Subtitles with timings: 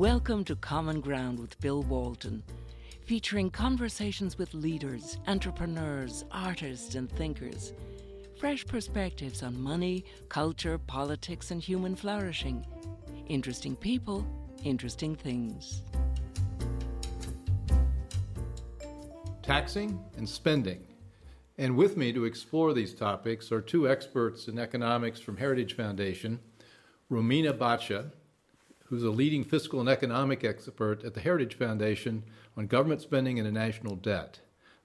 [0.00, 2.42] Welcome to Common Ground with Bill Walton,
[3.04, 7.74] featuring conversations with leaders, entrepreneurs, artists, and thinkers.
[8.38, 12.64] Fresh perspectives on money, culture, politics, and human flourishing.
[13.28, 14.26] Interesting people,
[14.64, 15.82] interesting things.
[19.42, 20.82] Taxing and spending.
[21.58, 26.40] And with me to explore these topics are two experts in economics from Heritage Foundation
[27.10, 28.12] Romina Boccia,
[28.90, 32.24] who's a leading fiscal and economic expert at the Heritage Foundation
[32.56, 34.40] on government spending and the national debt.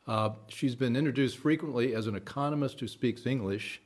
[0.08, 3.82] Uh, she's been introduced frequently as an economist who speaks English,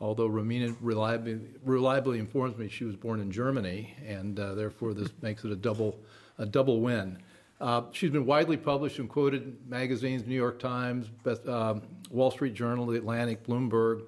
[0.00, 5.10] although Romina reliably, reliably informs me she was born in Germany, and uh, therefore this
[5.22, 6.00] makes it a double,
[6.38, 7.18] a double win.
[7.60, 11.10] Uh, she's been widely published and quoted in magazines, New York Times,
[11.46, 14.02] um, Wall Street Journal, The Atlantic, Bloomberg,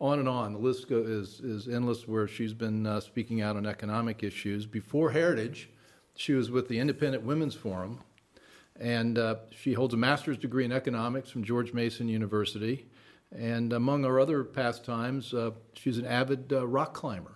[0.00, 0.52] on and on.
[0.52, 4.66] The list go, is, is endless where she's been uh, speaking out on economic issues.
[4.66, 5.70] Before Heritage,
[6.16, 8.00] she was with the Independent Women's Forum,
[8.78, 12.86] and uh, she holds a master's degree in economics from George Mason University.
[13.36, 17.32] And among her other pastimes, uh, she's an avid uh, rock climber.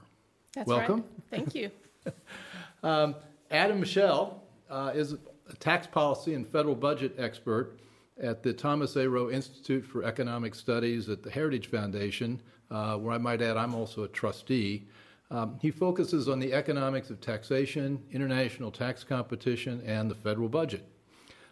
[0.54, 0.98] That's Welcome.
[1.00, 1.04] Right.
[1.30, 1.70] Thank you.
[2.82, 3.16] um,
[3.50, 7.80] Adam Michel uh, is a tax policy and federal budget expert
[8.20, 9.08] at the Thomas A.
[9.08, 13.74] Roe Institute for Economic Studies at the Heritage Foundation, uh, where I might add I'm
[13.74, 14.88] also a trustee.
[15.30, 20.86] Um, he focuses on the economics of taxation, international tax competition, and the federal budget.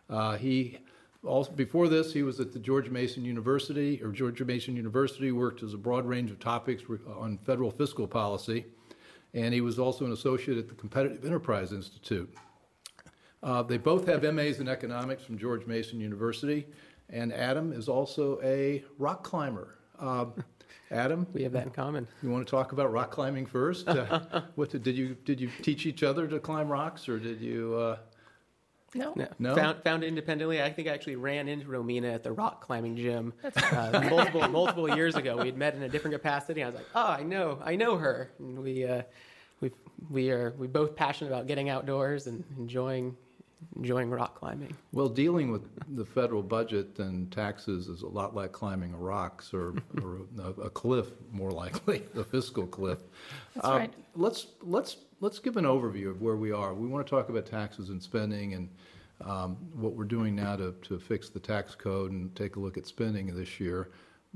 [0.08, 0.78] Uh, he
[1.25, 5.62] also, before this, he was at the George Mason University, or George Mason University, worked
[5.62, 6.83] as a broad range of topics
[7.19, 8.64] on federal fiscal policy,
[9.34, 12.33] and he was also an associate at the Competitive Enterprise Institute.
[13.47, 16.66] Uh, they both have MAs in economics from George Mason University,
[17.11, 19.78] and Adam is also a rock climber.
[20.00, 20.27] Uh,
[20.91, 22.08] Adam, we have that in common.
[22.24, 23.86] You want to talk about rock climbing first?
[23.86, 27.41] Uh, what did, did, you did you teach each other to climb rocks, or did
[27.41, 27.74] you?
[27.74, 27.97] Uh,
[28.97, 29.12] no.
[29.14, 29.28] no.
[29.39, 29.55] no.
[29.55, 30.61] Found, found it independently.
[30.61, 34.96] I think I actually ran into Romina at the rock climbing gym uh, multiple multiple
[34.96, 35.36] years ago.
[35.36, 36.64] We had met in a different capacity.
[36.64, 38.33] I was like, oh, I know, I know her.
[38.40, 39.02] And we uh,
[39.61, 39.70] we
[40.11, 43.17] we are we both passionate about getting outdoors and enjoying
[43.77, 44.74] enjoying rock climbing.
[44.92, 45.62] Well, dealing with
[45.96, 50.62] the federal budget and taxes is a lot like climbing a rocks or, or a,
[50.62, 52.98] a, cliff, more likely, a fiscal cliff.
[53.55, 53.94] That's uh, right.
[54.14, 56.74] Let's let's let's give an overview of where we are.
[56.74, 58.68] We want to talk about taxes and spending and
[59.24, 62.77] um, what we're doing now to, to fix the tax code and take a look
[62.77, 63.90] at spending this year.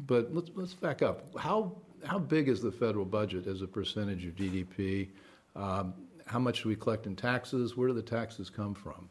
[0.07, 1.27] But let's let's back up.
[1.39, 5.09] How how big is the federal budget as a percentage of GDP?
[5.57, 5.95] Um,
[6.31, 7.77] how much do we collect in taxes?
[7.77, 9.09] Where do the taxes come from?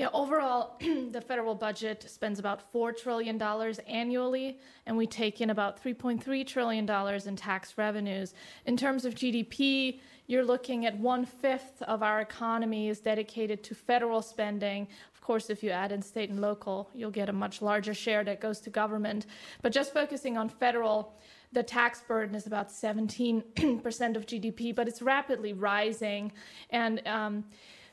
[0.00, 0.78] Yeah, overall,
[1.10, 3.38] the federal budget spends about $4 trillion
[3.86, 6.88] annually, and we take in about $3.3 trillion
[7.28, 8.32] in tax revenues.
[8.64, 13.74] In terms of GDP, you're looking at one fifth of our economy is dedicated to
[13.74, 14.88] federal spending.
[15.12, 18.24] Of course, if you add in state and local, you'll get a much larger share
[18.24, 19.26] that goes to government.
[19.60, 21.12] But just focusing on federal,
[21.52, 26.32] the tax burden is about 17% of GDP, but it's rapidly rising.
[26.70, 27.44] And um,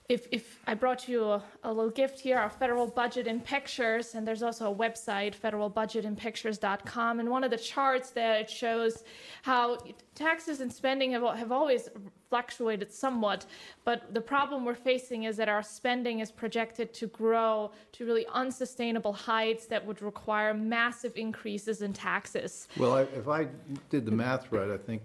[0.09, 4.15] if, if I brought you a, a, little gift here, our federal budget in pictures,
[4.15, 9.03] and there's also a website, federalbudgetinpictures.com, and one of the charts there it shows
[9.41, 9.77] how
[10.15, 11.89] taxes and spending have, have always
[12.29, 13.45] fluctuated somewhat,
[13.83, 18.25] but the problem we're facing is that our spending is projected to grow to really
[18.33, 22.69] unsustainable heights that would require massive increases in taxes.
[22.77, 23.47] Well, I, if I
[23.89, 25.01] did the math right, I think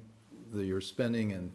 [0.53, 1.51] the, your spending and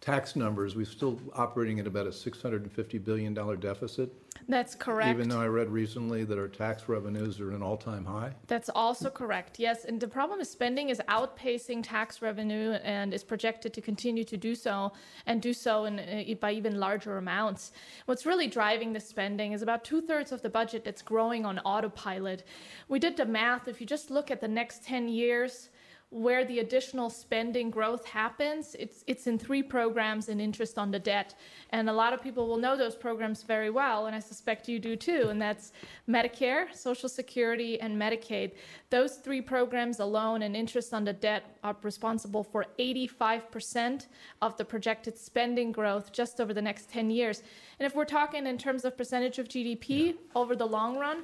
[0.00, 4.10] tax numbers, we're still operating at about a $650 billion deficit.
[4.48, 5.10] That's correct.
[5.10, 8.32] Even though I read recently that our tax revenues are an all time high.
[8.46, 9.84] That's also correct, yes.
[9.84, 14.36] And the problem is spending is outpacing tax revenue and is projected to continue to
[14.36, 14.92] do so
[15.26, 17.72] and do so in, uh, by even larger amounts.
[18.06, 21.58] What's really driving the spending is about two thirds of the budget that's growing on
[21.60, 22.44] autopilot.
[22.88, 23.68] We did the math.
[23.68, 25.68] If you just look at the next 10 years,
[26.10, 30.98] where the additional spending growth happens, it's, it's in three programs in interest on the
[30.98, 31.36] debt.
[31.70, 34.80] And a lot of people will know those programs very well, and I suspect you
[34.80, 35.28] do too.
[35.30, 35.72] And that's
[36.08, 38.52] Medicare, Social Security, and Medicaid.
[38.90, 44.06] Those three programs alone and interest on the debt are responsible for 85%
[44.42, 47.44] of the projected spending growth just over the next 10 years.
[47.78, 50.12] And if we're talking in terms of percentage of GDP yeah.
[50.34, 51.22] over the long run,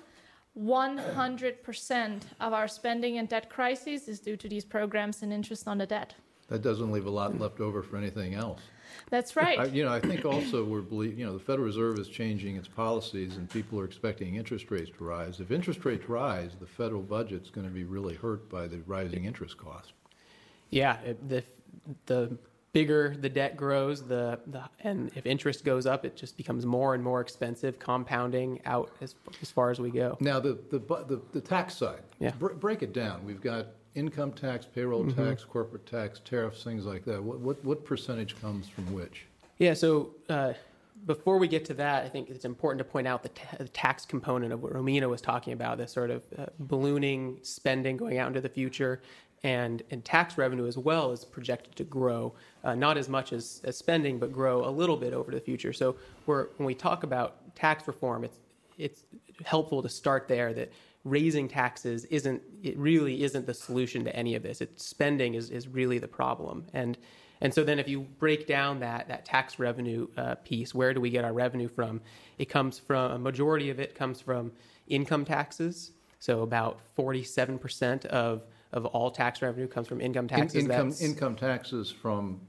[0.58, 5.78] 100% of our spending and debt crises is due to these programs and interest on
[5.78, 6.14] the debt.
[6.48, 8.60] That doesn't leave a lot left over for anything else.
[9.10, 9.58] That's right.
[9.58, 12.56] I, you know, I think also we're believe, you know, the Federal Reserve is changing
[12.56, 15.40] its policies, and people are expecting interest rates to rise.
[15.40, 19.24] If interest rates rise, the federal budget's going to be really hurt by the rising
[19.24, 19.92] interest costs.
[20.70, 20.98] Yeah,
[21.28, 21.44] the
[22.06, 22.36] the
[22.76, 26.94] bigger the debt grows, the, the and if interest goes up, it just becomes more
[26.94, 30.14] and more expensive, compounding out as, as far as we go.
[30.20, 32.32] Now, the, the, the, the tax side, Yeah.
[32.38, 33.24] br- break it down.
[33.24, 35.24] We've got income tax, payroll Mm-hmm.
[35.28, 37.22] tax, corporate tax, tariffs, things like that.
[37.22, 39.24] What, what, what percentage comes from which?
[39.56, 40.52] Yeah, so uh,
[41.06, 43.68] before we get to that, I think it's important to point out the, ta- the
[43.68, 48.18] tax component of what Romina was talking about, the sort of uh, ballooning spending going
[48.18, 49.00] out into the future.
[49.46, 52.34] And, and tax revenue as well is projected to grow,
[52.64, 55.72] uh, not as much as, as spending, but grow a little bit over the future.
[55.72, 55.94] So
[56.26, 58.38] we're, when we talk about tax reform, it's,
[58.76, 59.04] it's
[59.44, 60.72] helpful to start there that
[61.04, 64.60] raising taxes isn't, it really isn't the solution to any of this.
[64.60, 66.66] It's spending is, is really the problem.
[66.72, 66.98] And
[67.40, 71.00] and so then if you break down that, that tax revenue uh, piece, where do
[71.02, 72.00] we get our revenue from?
[72.38, 74.52] It comes from, a majority of it comes from
[74.88, 75.92] income taxes.
[76.18, 80.64] So about 47% of, of all tax revenue comes from income In- taxes.
[80.64, 82.40] Income, income taxes from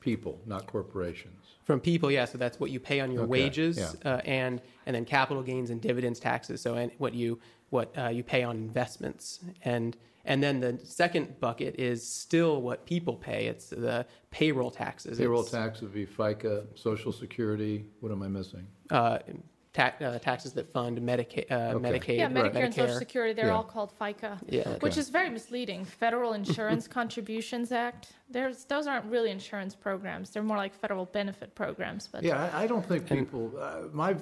[0.00, 1.34] people, not corporations.
[1.64, 2.24] from people, yeah.
[2.24, 4.10] So that's what you pay on your Okay, wages, yeah.
[4.14, 6.60] uh, and and then capital gains and dividends taxes.
[6.60, 7.38] So and what you
[7.70, 12.86] what uh, you pay on investments, and and then the second bucket is still what
[12.86, 13.46] people pay.
[13.46, 15.18] It's the payroll taxes.
[15.18, 18.66] Payroll It's, tax would be FICA, Social Security, what am I missing?
[18.90, 19.18] uh,
[19.78, 21.88] ta- uh, taxes that fund Medicaid, uh, Okay.
[21.98, 23.56] Medicaid, Yeah, Medicare and Social Security, they're Yeah.
[23.56, 24.38] all called FICA.
[24.48, 24.76] Yeah.
[24.80, 25.84] Which is very misleading.
[25.84, 28.12] Federal Insurance Contributions Act.
[28.28, 30.30] There's those aren't really insurance programs.
[30.30, 32.08] They're more like federal benefit programs.
[32.10, 34.16] But Yeah, I, I don't think people, uh, my,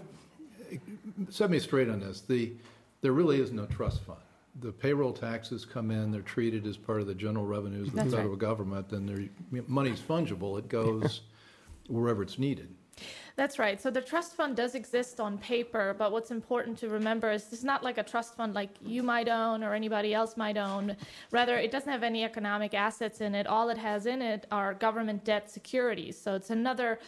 [1.30, 2.20] set me straight on this.
[2.20, 2.52] The,
[3.00, 4.18] there really is no trust fund.
[4.60, 8.00] The payroll taxes come in, they're treated as part of the general revenues of the
[8.00, 8.18] That's right.
[8.20, 11.20] federal government, and their, money's fungible, it goes
[11.88, 12.74] wherever it's needed.
[13.36, 13.78] That's right.
[13.78, 17.62] So the trust fund does exist on paper, but what's important to remember is it's
[17.62, 20.96] not like a trust fund like you might own or anybody else might own.
[21.30, 23.46] Rather, it doesn't have any economic assets in it.
[23.46, 26.18] All it has in it are government debt securities.
[26.18, 26.98] So it's another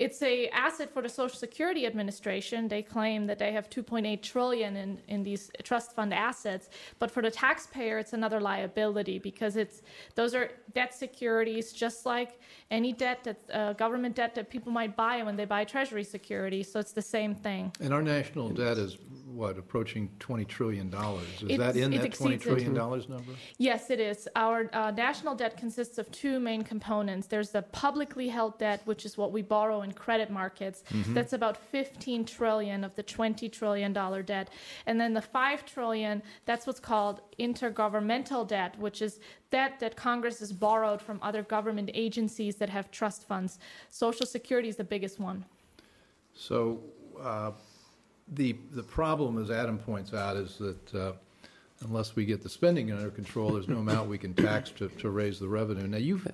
[0.00, 2.68] it's a asset for the Social Security Administration.
[2.68, 7.20] They claim that they have 2.8 trillion in, in these trust fund assets, but for
[7.20, 9.82] the taxpayer, it's another liability because it's
[10.14, 12.40] those are debt securities, just like
[12.70, 16.70] any debt that uh, government debt that people might buy when they buy Treasury securities.
[16.70, 17.72] So it's the same thing.
[17.80, 20.88] And our national debt is, what, approaching $20 trillion?
[20.88, 22.74] Is It's- that in that 20 exceeds it.
[22.74, 23.32] dollars number?
[23.58, 24.28] Yes, it is.
[24.34, 27.28] Our uh, national debt consists of two main components.
[27.28, 30.82] There's the publicly held debt, which is what we borrow in credit markets.
[31.08, 34.50] That's about 15 trillion of the 20 trillion dollar debt.
[34.86, 39.20] And then the 5 trillion, that's what's called intergovernmental debt, which is
[39.52, 43.58] debt that Congress has borrowed from other government agencies that have trust funds.
[43.90, 45.44] Social Security is the biggest one.
[46.34, 46.80] So
[47.20, 47.52] uh,
[48.28, 51.12] the, the problem, as Adam points out, is that uh,
[51.84, 55.10] unless we get the spending under control, there's no amount we can tax to, to
[55.10, 55.86] raise the revenue.
[55.86, 56.26] Now, you've,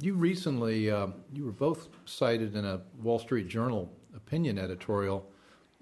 [0.00, 5.26] you recently, uh, you were both cited in a Wall Street Journal opinion editorial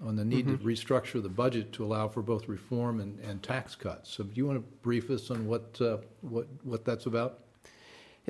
[0.05, 3.75] on the need to restructure the budget to allow for both reform and, and tax
[3.75, 4.09] cuts.
[4.09, 7.39] So do you want to brief us on what, uh, what, what that's about?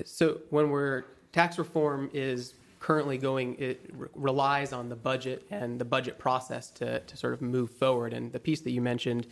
[0.03, 5.79] So when we're tax reform is currently going, it re- relies on the budget and
[5.79, 8.11] the budget process to, to sort of move forward.
[8.11, 9.27] And the piece that you mentioned,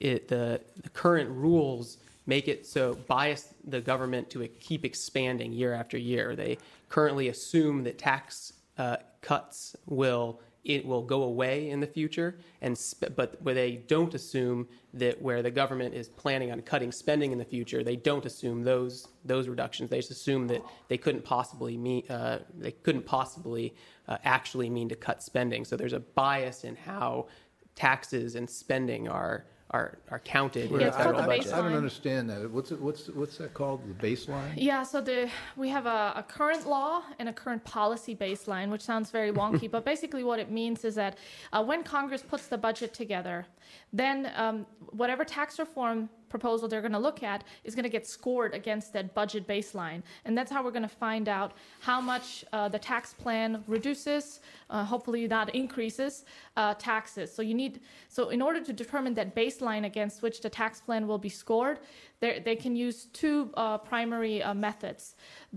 [0.00, 5.74] it the, the current rules make it so bias the government to keep expanding year
[5.74, 6.34] after year.
[6.34, 6.56] They
[6.88, 12.76] currently assume that tax uh, cuts will it will go away in the future, and
[12.76, 17.32] sp- but where they don't assume that where the government is planning on cutting spending
[17.32, 19.90] in the future, they don't assume those those reductions.
[19.90, 23.74] They just assume that they couldn't possibly mean uh, they couldn't possibly
[24.08, 25.64] uh, actually mean to cut spending.
[25.64, 27.26] So there's a bias in how
[27.74, 31.52] taxes and spending are are are counted in the it's federal budget.
[31.52, 32.50] I don't understand that.
[32.50, 33.80] What's it, what's what's that called?
[33.88, 34.52] The baseline?
[34.56, 38.82] Yeah, so the we have a, a current law and a current policy baseline, which
[38.82, 41.18] sounds very wonky, but basically what it means is that
[41.52, 43.46] uh, when Congress puts the budget together,
[43.92, 48.04] then um, whatever tax reform proposal they're going to look at is going to get
[48.16, 51.50] scored against that budget baseline, and that's how we're going to find out
[51.88, 56.24] how much uh, the tax plan reduces, uh, hopefully not increases,
[56.56, 57.32] uh, taxes.
[57.36, 57.74] So you need
[58.08, 61.78] so in order to determine that baseline against which the tax plan will be scored,
[62.24, 65.02] they they can use two uh, primary uh, methods.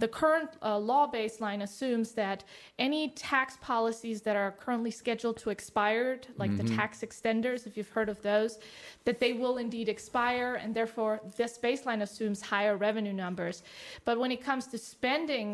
[0.04, 2.44] The current uh, law baseline assumes that
[2.88, 7.94] any tax policies that are currently scheduled to expire, like the tax extenders, if you've
[7.98, 8.60] heard of those,
[9.06, 13.64] that they will indeed expire, and therefore this baseline assumes higher revenue numbers.
[14.08, 15.48] But when it comes to spending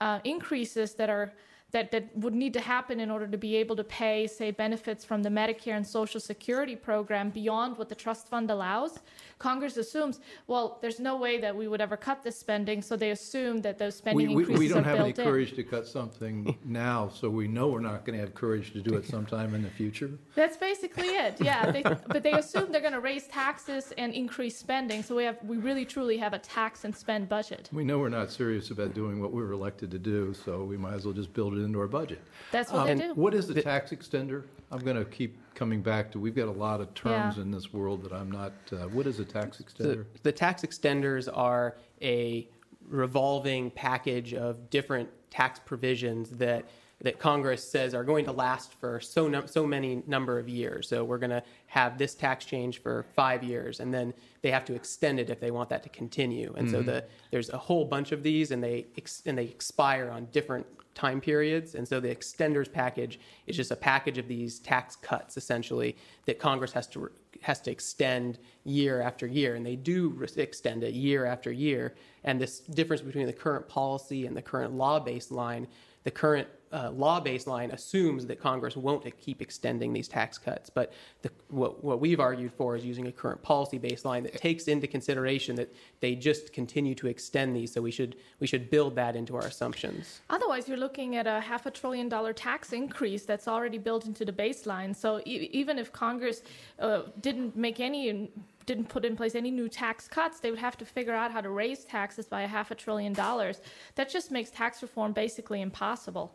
[0.00, 1.32] uh, increases that are
[1.72, 5.04] that, that would need to happen in order to be able to pay, say, benefits
[5.04, 9.00] from the Medicare and Social Security program beyond what the trust fund allows.
[9.38, 13.10] Congress assumes, well, there's no way that we would ever cut this spending, so they
[13.10, 15.24] assume that those spending we, we, increases we don't are have any built in.
[15.24, 18.80] courage to cut something now, so we know we're not going to have courage to
[18.80, 20.10] do it sometime in the future.
[20.34, 21.40] That's basically it.
[21.40, 25.02] Yeah, they, but they assume they're going to raise taxes and increase spending.
[25.02, 27.70] So we have we really truly have a tax and spend budget.
[27.72, 30.76] We know we're not serious about doing what we were elected to do, so we
[30.76, 32.20] might as well just build it into our budget.
[32.52, 33.14] That's what Um, they do.
[33.14, 34.44] What is the tax extender?
[34.72, 37.42] I'm going to keep coming back to, we've got a lot of terms Yeah.
[37.42, 40.04] in this world that I'm not, uh, what is a tax extender?
[40.22, 42.48] the tax extenders are a
[42.88, 46.64] revolving package of different tax provisions that
[47.02, 50.86] that Congress says are going to last for so num- so many number of years.
[50.86, 54.12] So we're going to have this tax change for five years, and then
[54.42, 56.52] they have to extend it if they want that to continue.
[56.58, 60.10] And so the there's a whole bunch of these, and they ex- and they expire
[60.10, 61.74] on different time periods.
[61.74, 66.38] And so the extenders package is just a package of these tax cuts essentially that
[66.38, 67.10] Congress has to
[67.42, 71.94] has to extend year after year, and they do extend it year after year.
[72.24, 75.66] And this difference between the current policy and the current law baseline,
[76.04, 80.70] the current uh, law baseline assumes that Congress won't keep extending these tax cuts.
[80.70, 80.92] But
[81.22, 84.86] the, what, what we've argued for is using a current policy baseline that takes into
[84.86, 87.72] consideration that they just continue to extend these.
[87.72, 90.20] So we should we should build that into our assumptions.
[90.30, 94.24] Otherwise, you're looking at a half a trillion dollar tax increase that's already built into
[94.24, 94.94] the baseline.
[94.94, 96.42] So e- even if Congress
[96.78, 98.30] uh, didn't make any,
[98.66, 101.40] didn't put in place any new tax cuts, they would have to figure out how
[101.40, 103.60] to raise taxes by a half a trillion dollars.
[103.94, 106.32] That just makes tax reform basically impossible.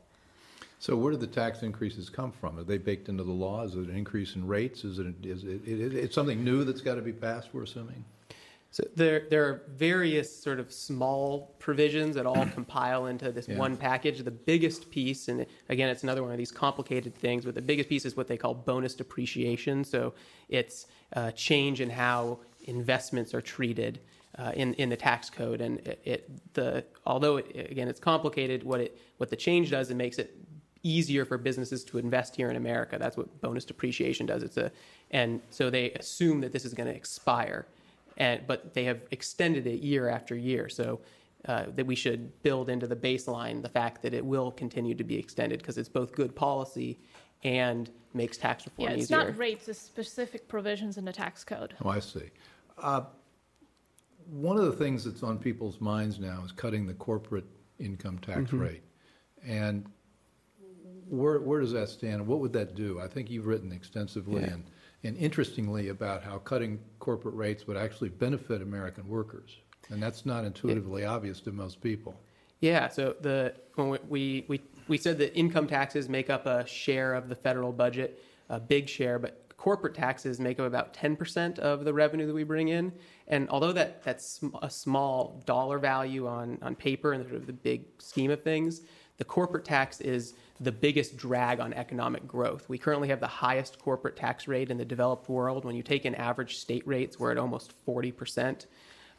[0.80, 2.60] So where do the tax increases come from?
[2.60, 3.64] Are they baked into the law?
[3.64, 4.84] Is it an increase in rates?
[4.84, 8.04] Is it, is it, it, it's something new that's got to be passed, we're assuming?
[8.76, 13.58] So there, there are various sort of small provisions that all compile into this Yeah.
[13.58, 14.20] one package.
[14.20, 17.88] The biggest piece, and again, it's another one of these complicated things, but the biggest
[17.88, 19.86] piece is what they call bonus depreciation.
[19.86, 20.14] So
[20.50, 24.02] it's a change in how investments are treated
[24.38, 28.62] uh, in in the tax code, and it, it the although it, again it's complicated,
[28.64, 30.36] what it what the change does, it makes it
[30.84, 32.98] easier for businesses to invest here in America.
[33.00, 34.44] That's what bonus depreciation does.
[34.44, 34.70] It's a,
[35.12, 37.66] and so they assume that this is going to expire,
[38.18, 40.70] and but they have extended it year after year.
[40.70, 41.02] So
[41.48, 45.04] uh, that we should build into the baseline the fact that it will continue to
[45.04, 47.00] be extended because it's both good policy
[47.44, 49.18] and makes tax reform Yeah, it's easier.
[49.18, 51.76] not rates, it's specific provisions in the tax code.
[51.84, 52.32] Oh, I see.
[52.82, 53.02] Uh,
[54.28, 57.46] One of the things that's on people's minds now is cutting the corporate
[57.78, 58.82] income tax rate.
[59.46, 59.86] And
[61.08, 62.26] where, where does that stand?
[62.26, 63.00] What would that do?
[63.00, 64.54] I think you've written extensively Yeah.
[64.54, 64.64] and,
[65.06, 69.58] and interestingly about how cutting corporate rates would actually benefit American workers.
[69.90, 72.20] And that's not intuitively obvious to most people.
[72.60, 77.14] Yeah, so the when we, we we said that income taxes make up a share
[77.14, 81.86] of the federal budget, a big share, but corporate taxes make up about 10% of
[81.86, 82.92] the revenue that we bring in.
[83.28, 87.54] And although that that's a small dollar value on on paper the, sort of the
[87.54, 88.82] big scheme of things,
[89.18, 92.68] the corporate tax is the biggest drag on economic growth.
[92.70, 95.66] We currently have the highest corporate tax rate in the developed world.
[95.66, 98.68] When you take in average state rates, we're at almost 40 percent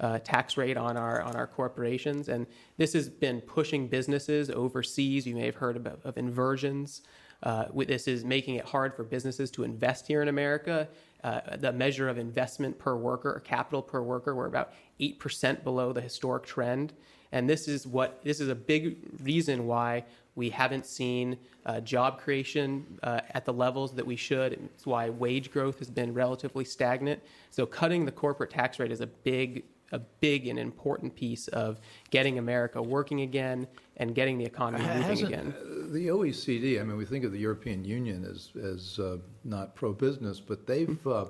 [0.00, 5.26] uh, tax rate on our on our corporations, and this has been pushing businesses overseas.
[5.26, 7.03] You may have heard about, of inversions.
[7.43, 10.88] Uh, this is making it hard for businesses to invest here in America.
[11.23, 15.65] Uh, the measure of investment per worker or capital per worker, we're about eight percent
[15.65, 16.93] below the historic trend,
[17.33, 20.04] and this is what this is a big reason why
[20.37, 24.52] we haven't seen uh, job creation uh, at the levels that we should.
[24.52, 27.23] It's why wage growth has been relatively stagnant.
[27.50, 31.80] So cutting the corporate tax rate is a big, a big and important piece of
[32.11, 33.66] getting America working again
[33.97, 35.54] and getting the economy moving again.
[35.59, 39.75] uh, The OECD, I mean, we think of the European Union as, as uh, not
[39.75, 41.26] pro-business, but they've, uh,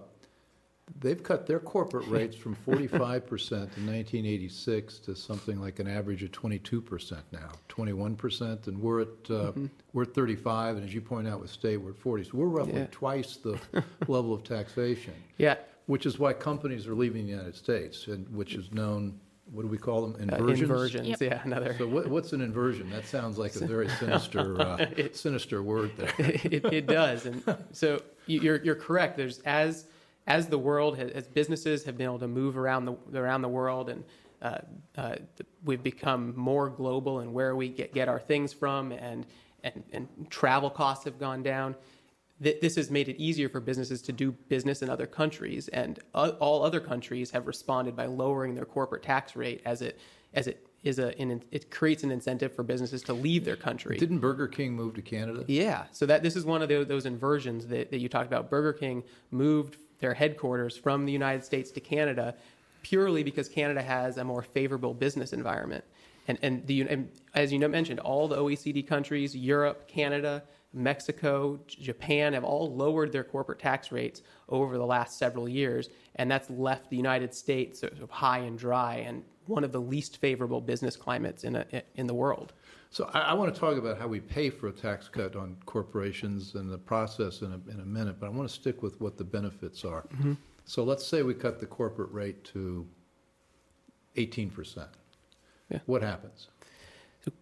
[1.00, 2.72] they've cut their corporate rates from 45%
[3.52, 9.52] in 1986 to something like an average of 22% now, 21%, and we're at, uh,
[9.92, 12.24] we're at 35, and as you point out with state, we're at 40.
[12.24, 12.86] So we're roughly Yeah.
[12.90, 13.58] twice the
[14.08, 18.54] level of taxation, Yeah, which is why companies are leaving the United States, and which
[18.54, 19.18] is known,
[19.52, 20.60] what do we call them, uh, inversions?
[20.62, 21.08] inversions.
[21.08, 21.20] Yep.
[21.20, 21.74] Yeah, another.
[21.78, 22.90] So what, what's an inversion?
[22.90, 26.12] That sounds like a very sinister, uh, sinister word there.
[26.18, 29.16] it, it does, and so you're you're correct.
[29.16, 29.86] There's as
[30.26, 33.48] as the world has, as businesses have been able to move around the around the
[33.48, 34.04] world, and
[34.42, 34.58] uh,
[34.96, 35.16] uh,
[35.64, 39.26] we've become more global in where we get get our things from, and
[39.62, 41.74] and and travel costs have gone down.
[42.42, 46.00] Th- This has made it easier for businesses to do business in other countries, and
[46.14, 50.00] uh, all other countries have responded by lowering their corporate tax rate as it
[50.34, 53.96] as it is a an, it creates an incentive for businesses to leave their country.
[53.96, 55.44] Didn't Burger King move to Canada?
[55.46, 58.50] Yeah, so that this is one of those, those inversions that, that you talked about.
[58.50, 62.34] Burger King moved their headquarters from the United States to Canada
[62.82, 65.84] purely because Canada has a more favorable business environment.
[66.28, 72.32] And, and, the, and as you mentioned, all the OECD countries, Europe, Canada, Mexico, Japan
[72.32, 76.90] have all lowered their corporate tax rates over the last several years, and that's left
[76.90, 80.96] the United States sort of high and dry and one of the least favorable business
[80.96, 82.52] climates in, a, in the world.
[82.96, 85.58] So I, I, want to talk about how we pay for a tax cut on
[85.66, 88.98] corporations and the process in a, in a minute, but I want to stick with
[89.02, 90.06] what the benefits are.
[90.14, 90.32] Mm-hmm.
[90.64, 92.86] So let's say we cut the corporate rate to
[94.16, 94.86] 18%.
[95.68, 95.80] Yeah.
[95.84, 96.48] What happens?
[97.22, 97.32] So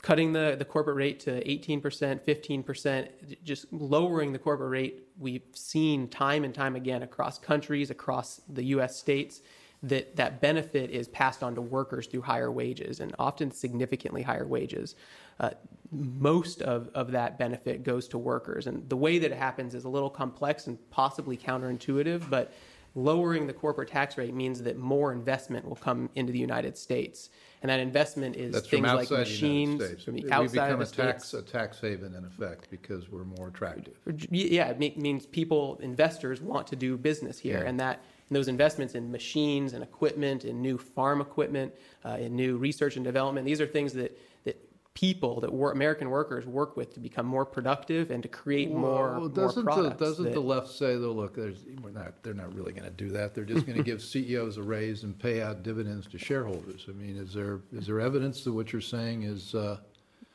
[0.00, 6.08] cutting the, the corporate rate to 18%, 15%, just lowering the corporate rate, we've seen
[6.08, 9.42] time and time again across countries, across the US states
[9.82, 14.46] that that benefit is passed on to workers through higher wages and often significantly higher
[14.46, 14.94] wages.
[15.40, 15.50] Uh,
[15.90, 18.66] most of, of that benefit goes to workers.
[18.66, 22.52] And the way that it happens is a little complex and possibly counterintuitive, but
[22.94, 27.30] lowering the corporate tax rate means that more investment will come into the United States.
[27.62, 31.28] And that investment is That's things like machines from the outside we become a tax,
[31.28, 31.48] States.
[31.48, 33.94] a tax haven in effect because we're more attractive.
[34.30, 37.60] Yeah, it means people, investors want to do business here.
[37.62, 37.68] Yeah.
[37.68, 41.70] And that and those investments in machines and equipment, in new farm equipment,
[42.02, 44.56] uh, in new research and development, these are things that, that
[44.94, 48.80] people, that work, American workers work with to become more productive and to create well,
[48.80, 49.98] more, doesn't more products.
[49.98, 52.90] The, doesn't that, the left say, though, look, we're not, they're not really going to
[52.90, 53.34] do that.
[53.34, 56.86] They're just going to give CEOs a raise and pay out dividends to shareholders.
[56.88, 59.54] I mean, is there is there evidence that what you're saying is...
[59.54, 59.76] Uh,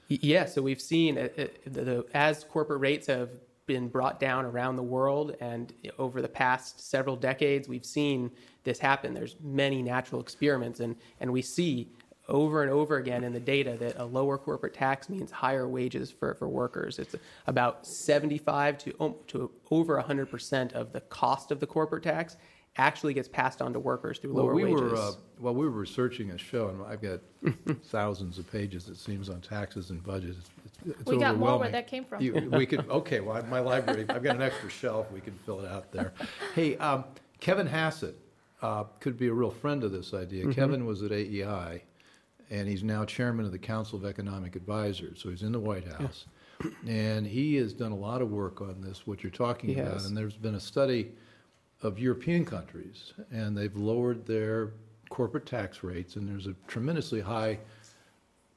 [0.08, 3.32] yeah, so we've seen uh, uh, the, the, as corporate rates have
[3.67, 5.36] been brought down around the world.
[5.39, 8.31] And over the past several decades, we've seen
[8.63, 9.13] this happen.
[9.13, 11.89] There's many natural experiments, and, and we see
[12.27, 16.12] over and over again in the data that a lower corporate tax means higher wages
[16.12, 17.00] for, for workers.
[17.00, 22.36] It's about 75 to, to over 100% of the cost of the corporate tax
[22.77, 24.91] actually gets passed on to workers through lower well, we wages.
[24.91, 27.19] Were, uh, well, we were researching a show, and I've got
[27.86, 30.38] thousands of pages, it seems, on taxes and budgets.
[30.86, 32.22] It's, it's we got more where that came from.
[32.22, 35.60] You, we could, okay, well, my library, I've got an extra shelf, we can fill
[35.62, 36.13] it out there.
[36.54, 37.06] Hey, um,
[37.39, 38.17] Kevin Hassett
[38.62, 40.43] uh, could be a real friend of this idea.
[40.43, 40.52] Mm-hmm.
[40.52, 41.84] Kevin was at AEI,
[42.49, 45.88] and he's now chairman of the Council of Economic Advisors, so he's in the White
[45.88, 46.25] House.
[46.63, 46.91] Yeah.
[46.91, 49.93] And he has done a lot of work on this, what you're talking he about.
[49.93, 50.06] Has.
[50.06, 51.12] And there's been a study
[51.82, 54.72] of European countries, and they've lowered their
[55.10, 57.60] corporate tax rates, and there's a tremendously high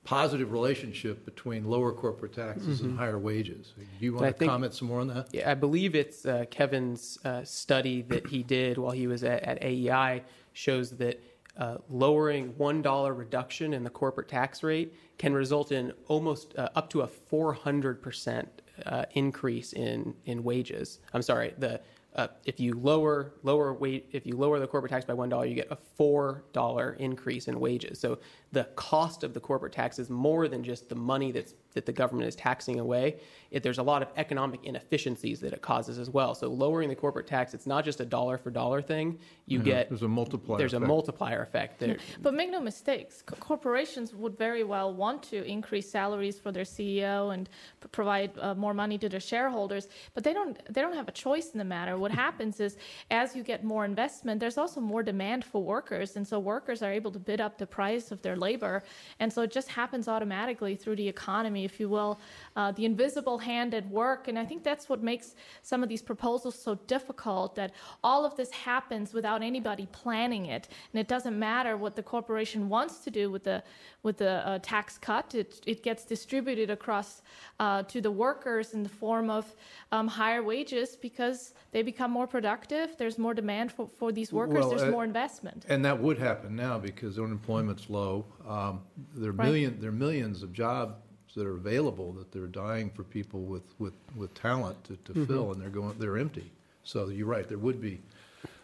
[0.04, 2.90] positive relationship between lower corporate taxes mm-hmm.
[2.90, 3.74] and higher wages.
[3.76, 5.28] Do you want to think, comment some more on that?
[5.32, 9.42] Yeah, I believe it's uh, Kevin's uh, study that he did while he was at,
[9.42, 10.22] at AEI
[10.54, 11.22] shows that
[11.58, 16.70] uh, lowering one dollar reduction in the corporate tax rate can result in almost uh,
[16.74, 21.00] up to a 400 percent uh, increase in in wages.
[21.12, 21.80] I'm sorry, the
[22.16, 25.46] uh, if you lower lower weight if you lower the corporate tax by one dollar,
[25.46, 28.00] you get a four dollar increase in wages.
[28.00, 28.18] So
[28.52, 31.92] the cost of the corporate tax is more than just the money that's that the
[31.92, 33.20] government is taxing away.
[33.52, 36.34] It, there's a lot of economic inefficiencies that it causes as well.
[36.34, 39.20] So lowering the corporate tax, it's not just a dollar for dollar thing.
[39.46, 40.58] You yeah, get there's a multiplier.
[40.58, 40.84] There's effect.
[40.84, 41.98] a multiplier effect there.
[42.22, 47.32] But make no mistakes, corporations would very well want to increase salaries for their CEO
[47.34, 47.48] and
[47.80, 50.58] p- provide uh, more money to their shareholders, but they don't.
[50.72, 51.96] They don't have a choice in the matter.
[51.98, 52.76] What happens is,
[53.10, 56.92] as you get more investment, there's also more demand for workers, and so workers are
[56.92, 58.82] able to bid up the price of their labor,
[59.20, 62.18] and so it just happens automatically through the economy, if you will,
[62.56, 64.26] uh, the invisible hand at work.
[64.28, 67.54] And I think that's what makes some of these proposals so difficult.
[67.54, 67.72] That
[68.02, 72.68] all of this happens without anybody planning it, and it doesn't matter what the corporation
[72.68, 73.62] wants to do with the
[74.02, 75.34] with the uh, tax cut.
[75.34, 77.22] It it gets distributed across
[77.58, 79.54] uh, to the workers in the form of
[79.92, 82.96] um, higher wages because they become more productive.
[82.96, 84.60] There's more demand for, for these workers.
[84.60, 85.64] Well, There's uh, more investment.
[85.68, 88.24] And that would happen now because unemployment's low.
[88.46, 88.80] Um,
[89.14, 89.46] there are Right.
[89.46, 90.94] million there are millions of jobs
[91.36, 95.52] that are available that they're dying for people with, with, with talent to, to fill,
[95.52, 96.50] and they're going they're empty.
[96.82, 97.46] So you're right.
[97.48, 98.00] There would be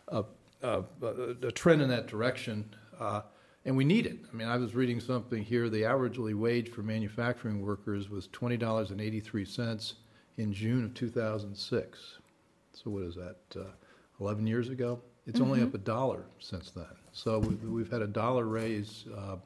[0.09, 0.25] a,
[0.63, 0.83] a,
[1.43, 2.65] a trend in that direction,
[2.99, 3.23] uh,
[3.65, 4.19] and we need it.
[4.33, 5.69] I mean, I was reading something here.
[5.69, 9.95] The hourly wage for manufacturing workers was twenty dollars and eighty three cents
[10.39, 12.19] in June of two thousand six.
[12.73, 13.37] So what is that?
[13.55, 13.65] Uh,
[14.19, 15.01] Eleven years ago.
[15.27, 16.87] It's only up a dollar since then.
[17.13, 19.37] So we, we've had a dollar raise uh,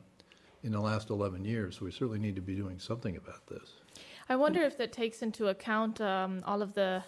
[0.62, 1.78] in the last 11 years.
[1.78, 3.74] So we certainly need to be doing something about this.
[4.28, 7.02] I wonder if that takes into account um, all of the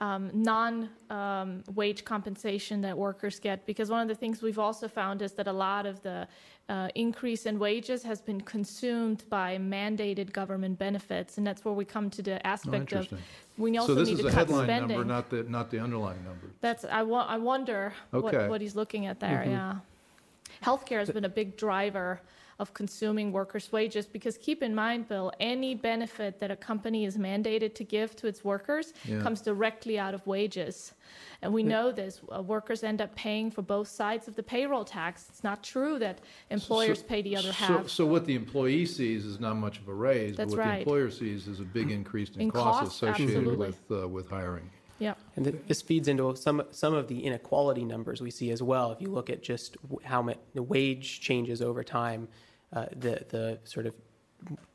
[0.00, 4.86] um, non um, wage compensation that workers get, because one of the things we've also
[4.86, 6.28] found is that a lot of the
[6.68, 11.84] uh, increase in wages has been consumed by mandated government benefits, and that's where we
[11.84, 13.18] come to the Oh, aspect of interesting.
[13.56, 14.98] we So also this need to cut headline spending.
[14.98, 16.46] number, not the, not the underlying number.
[16.60, 18.36] That's I, wa- I wonder Okay.
[18.38, 19.44] what, what he's looking at there.
[19.48, 19.76] Yeah,
[20.62, 22.20] healthcare has been a big driver
[22.58, 27.16] of consuming workers' wages because keep in mind, Bill, any benefit that a company is
[27.16, 29.20] mandated to give to its workers Yeah.
[29.22, 30.92] comes directly out of wages,
[31.40, 32.20] and we know this.
[32.34, 35.26] Uh, workers end up paying for both sides of the payroll tax.
[35.28, 36.18] It's not true that
[36.50, 37.88] employers So- pay the other so- half.
[37.88, 40.78] So what the employee sees is not much of a raise, but That's what the
[40.78, 43.66] employer sees is a big increase in In costs cost, associated absolutely.
[43.68, 44.68] with, uh, with hiring.
[44.98, 45.14] yeah.
[45.36, 48.90] And th- this feeds into some some of the inequality numbers we see as well.
[48.90, 52.26] If you look at just how much the wage changes over time,
[52.72, 53.94] uh, the the sort of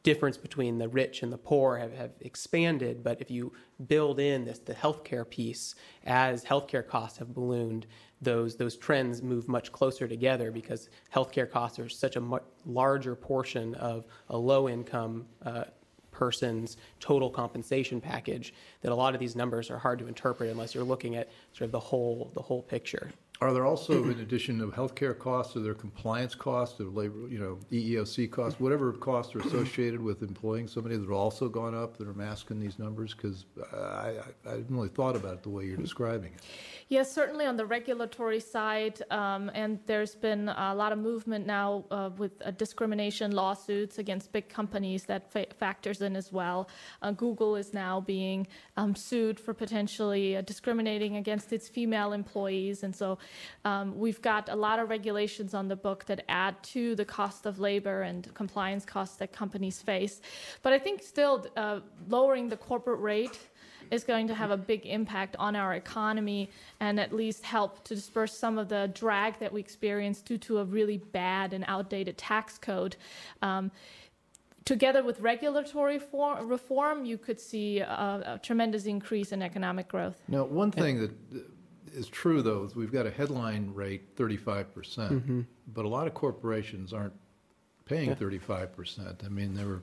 [0.04, 3.04] difference between the rich and the poor have, have expanded.
[3.04, 3.54] But if you
[3.88, 5.76] build in this the healthcare piece,
[6.06, 7.88] as healthcare costs have ballooned,
[8.22, 13.16] those those trends move much closer together because healthcare costs are such a much larger
[13.16, 15.26] portion of a low income.
[15.46, 15.66] Uh,
[16.12, 20.76] person's total compensation package that a lot of these numbers are hard to interpret unless
[20.76, 23.12] you're looking at sort of the whole the whole picture.
[23.44, 27.40] Are there also, in addition to healthcare costs, are there compliance costs, or labor, you
[27.40, 31.98] know, EEOC costs, whatever costs are associated with employing somebody that have also gone up
[31.98, 33.14] that are masking these numbers?
[33.14, 33.44] Because
[33.74, 34.12] I, I,
[34.46, 36.42] I hadn't really thought about it the way you're describing it.
[36.88, 41.86] Yes, certainly on the regulatory side, um, and there's been a lot of movement now
[41.92, 46.70] uh, with uh, discrimination lawsuits against big companies that fa- factors in as well.
[47.02, 52.84] Uh, Google is now being um, sued for potentially uh, discriminating against its female employees,
[52.84, 53.18] and so
[53.66, 57.46] um, we've got a lot of regulations on the book that add to the cost
[57.46, 60.22] of labor and compliance costs that companies face.
[60.62, 63.40] But I think still uh, lowering the corporate rate
[63.92, 67.96] is going to have a big impact on our economy and at least help to
[67.96, 72.18] disperse some of the drag that we experience due to a really bad and outdated
[72.18, 72.96] tax code.
[73.42, 73.72] Um,
[74.66, 77.86] together with regulatory for- reform, you could see a,
[78.36, 80.22] a tremendous increase in economic growth.
[80.28, 81.12] Now, one thing that
[81.94, 85.42] is true, though, we've got a headline rate, thirty-five percent, mm-hmm.
[85.74, 87.14] but a lot of corporations aren't
[87.86, 89.24] paying thirty-five percent.
[89.26, 89.82] I mean, they were,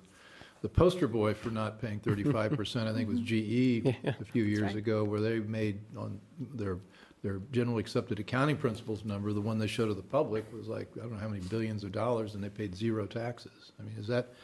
[0.63, 4.63] the poster boy for not paying thirty-five percent, I think, was GE a few years
[4.63, 4.77] right.
[4.77, 6.21] ago, where they made on
[6.55, 6.79] their,
[7.23, 10.89] their generally accepted accounting principles number, the one they showed to the public was like,
[10.97, 13.73] I don't know how many billions of dollars, and they paid zero taxes.
[13.79, 14.35] I mean, is that,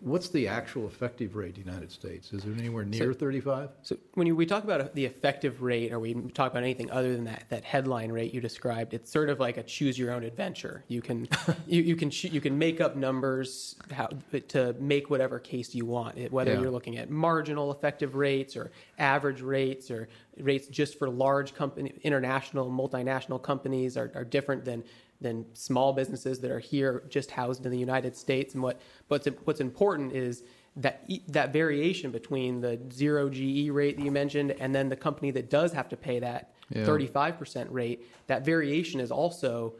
[0.00, 2.32] what's the actual effective rate in the United States?
[2.32, 3.70] Is it anywhere near thirty-five?
[3.82, 7.12] So when you, we talk about the effective rate, or we talk about anything other
[7.14, 10.22] than that that headline rate you described, it's sort of like a choose your own
[10.24, 10.84] adventure.
[10.88, 11.28] You can
[11.66, 14.08] you, you can you can make up numbers how,
[14.48, 16.16] to make whatever case you want.
[16.16, 16.60] It- Whether Yeah.
[16.60, 20.08] you're looking at marginal effective rates or average rates or
[20.38, 24.84] rates just for large company, international, multinational companies are, are different than
[25.20, 28.54] than small businesses that are here just housed in the United States.
[28.54, 30.44] And what what's what's important is
[30.76, 35.30] that that variation between the zero GE rate that you mentioned and then the company
[35.32, 36.84] that does have to pay that Yeah.
[36.84, 39.74] 35% rate, that variation is also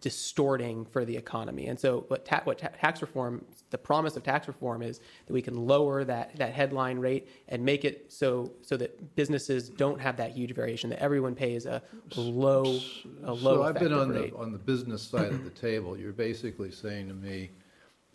[0.00, 1.66] distorting for the economy.
[1.66, 5.32] And so what, ta- what ta- tax reform, the promise of tax reform is that
[5.32, 10.00] we can lower that, that headline rate and make it so so that businesses don't
[10.00, 11.82] have that huge variation, that everyone pays a
[12.16, 12.78] low
[13.24, 14.32] a low So I've been on rate.
[14.32, 15.96] the, on the business side of the table.
[15.96, 17.50] You're basically saying to me,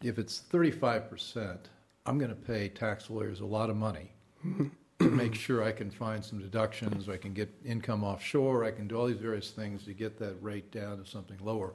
[0.03, 1.69] if it's thirty-five percent,
[2.05, 4.11] I'm gonna pay tax lawyers a lot of money
[4.43, 8.87] to make sure I can find some deductions, I can get income offshore, I can
[8.87, 11.73] do all these various things to get that rate down to something lower.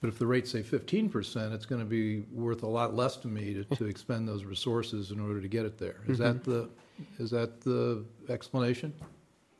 [0.00, 3.28] But if the rate's say fifteen percent, it's gonna be worth a lot less to
[3.28, 6.00] me to, to expend those resources in order to get it there.
[6.08, 6.50] Is that mm-hmm.
[6.50, 6.68] the,
[7.18, 8.94] is that the explanation?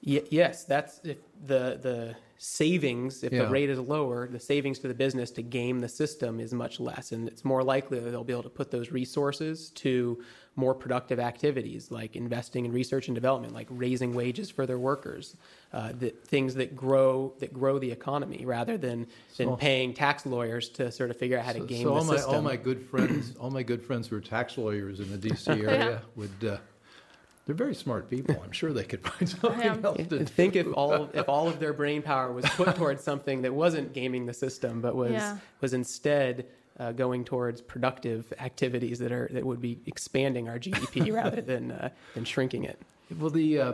[0.00, 3.22] Ye- yes, that's if the the savings.
[3.22, 3.44] If Yeah.
[3.44, 6.80] the rate is lower, the savings to the business to game the system is much
[6.80, 10.22] less, and it's more likely that they'll be able to put those resources to
[10.56, 15.36] more productive activities like investing in research and development, like raising wages for their workers,
[15.72, 20.68] uh, the things that grow that grow the economy, rather than than paying tax lawyers
[20.68, 22.34] to sort of figure out how to game so the all my, system.
[22.34, 25.48] all my good friends, all my good friends who are tax lawyers in the DC
[25.68, 26.56] area would, uh,
[27.46, 28.40] they're very smart people.
[28.44, 30.24] I'm sure they could find something else to I do.
[30.24, 33.92] think if all if all of their brain power was put towards something that wasn't
[33.92, 35.38] gaming the system, but was Yeah.
[35.60, 36.46] was instead
[36.80, 41.70] uh, going towards productive activities that are that would be expanding our GDP rather than
[41.72, 42.80] uh, than shrinking it.
[43.18, 43.72] Well, the, uh,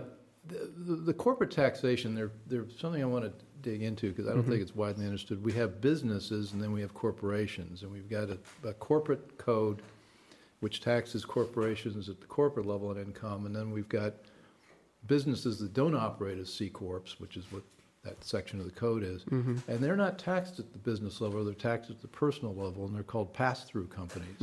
[0.48, 4.32] the, the- the corporate taxation, there, there's something I want to dig into because I
[4.34, 5.42] don't think it's widely understood.
[5.44, 9.82] We have businesses and then we have corporations, and we've got a, a corporate code
[10.60, 14.14] which taxes corporations at the corporate level and income, and then we've got
[15.06, 17.62] businesses that don't operate as C corps, which is what
[18.06, 19.22] that section of the code is.
[19.68, 22.94] And they're not taxed at the business level, they're taxed at the personal level, and
[22.94, 24.38] they're called pass-through companies.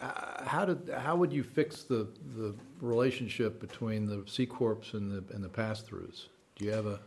[0.00, 2.06] Uh, How did, how would you fix the,
[2.36, 6.26] the relationship between the C corps and the, and the pass-throughs?
[6.56, 7.00] Do you have a,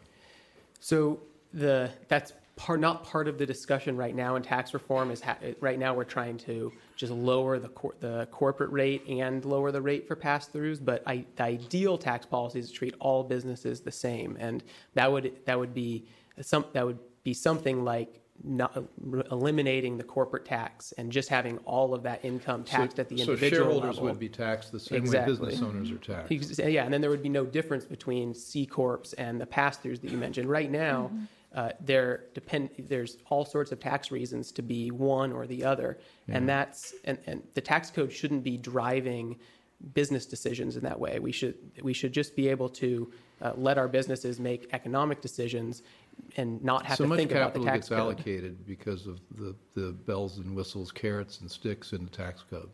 [0.80, 1.20] So
[1.54, 5.38] the that's part not part of the discussion right now in tax reform is ha-
[5.62, 9.82] right now we're trying to just lower the cor- the corporate rate and lower the
[9.82, 10.84] rate for pass throughs.
[10.84, 15.12] But I, the ideal tax policy is to treat all businesses the same, and that
[15.12, 16.06] would that would be
[16.40, 18.20] some that would be something like.
[18.44, 18.76] Not
[19.32, 23.18] eliminating the corporate tax and just having all of that income taxed so- at the
[23.18, 23.26] individual.
[23.38, 24.04] so individual shareholders level.
[24.10, 26.58] would be taxed the same way business owners are taxed?
[26.58, 30.10] Yeah, and then there would be no difference between C corps and the pass-throughs that
[30.10, 30.50] you mentioned.
[30.50, 31.26] Right now, mm-hmm.
[31.54, 32.70] Uh, there depend.
[32.78, 37.18] There's all sorts of tax reasons to be one or the other, and that's and,
[37.26, 39.38] and the tax code shouldn't be driving
[39.94, 41.20] business decisions in that way.
[41.20, 43.12] We should we should just be able to
[43.42, 45.82] uh, let our businesses make economic decisions
[46.38, 48.00] and not have So to much think about the capital tax gets code.
[48.00, 52.70] allocated because of the, the bells and whistles, carrots and sticks in the tax code.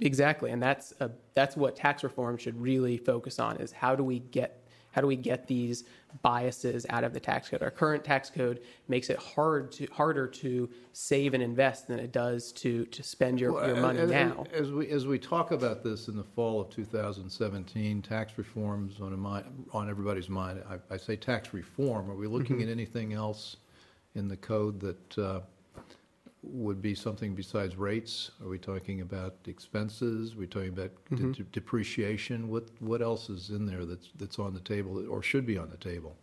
[0.00, 4.04] Exactly, and that's a, that's what tax reform should really focus on: is how do
[4.04, 4.65] we get
[4.96, 5.84] how do we get these
[6.22, 7.62] biases out of the tax code?
[7.62, 12.12] Our current tax code makes it hard to harder to save and invest than it
[12.12, 14.46] does to to spend your, your money as- now.
[14.54, 19.12] As we, as we talk about this in the fall of 2017, tax reforms on,
[19.12, 22.62] a mi- on everybody's mind, I, I say tax reform, are we looking Mm-hmm.
[22.68, 23.56] at anything else
[24.14, 25.40] in the code that uh,
[26.48, 28.30] would be something besides rates?
[28.42, 30.34] Are we talking about expenses?
[30.34, 31.32] Are we talking about Mm-hmm.
[31.32, 32.48] de- depreciation?
[32.48, 35.70] What, what else is in there that's, that's on the table or should be on
[35.70, 36.16] the table?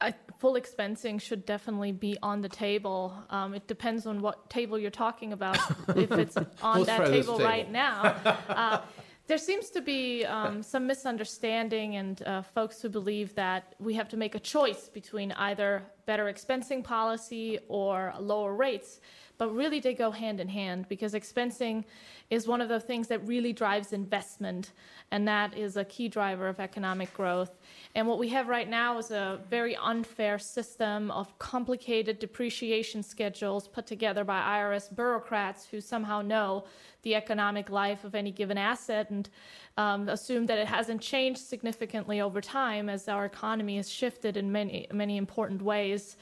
[0.00, 3.14] I, full expensing should definitely be on the table.
[3.30, 5.56] Um, it depends on what table you're talking about.
[5.96, 7.44] if it's on Let's that table, table.
[7.48, 8.14] right now,
[8.48, 8.80] uh,
[9.26, 14.08] there seems to be um, some misunderstanding and uh, folks who believe that we have
[14.10, 19.00] to make a choice between either better expensing policy or lower rates.
[19.36, 21.84] But really, they go hand in hand because expensing
[22.30, 24.72] is one of the things that really drives investment,
[25.10, 27.50] and that is a key driver of economic growth.
[27.94, 33.66] And what we have right now is a very unfair system of complicated depreciation schedules
[33.66, 36.64] put together by IRS bureaucrats who somehow know
[37.02, 39.28] the economic life of any given asset and
[39.76, 44.50] um, assume that it hasn't changed significantly over time as our economy has shifted in
[44.50, 46.16] many many important ways.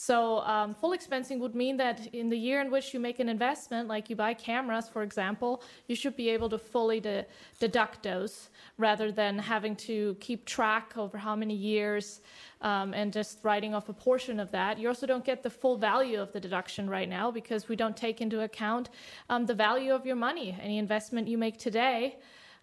[0.00, 3.28] So, um, full expensing would mean that in the year in which you make an
[3.28, 7.26] investment, like you buy cameras, for example, you should be able to fully de-
[7.58, 12.22] deduct those rather than having to keep track over how many years
[12.62, 14.78] um, and just writing off a portion of that.
[14.78, 17.94] You also don't get the full value of the deduction right now because we don't
[17.94, 18.88] take into account
[19.28, 20.56] um, the value of your money.
[20.62, 22.16] Any investment you make today.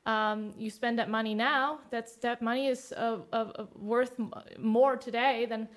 [0.07, 1.81] Um, you spend that money now.
[1.91, 4.13] That's that money is uh, uh, worth
[4.57, 5.67] more today than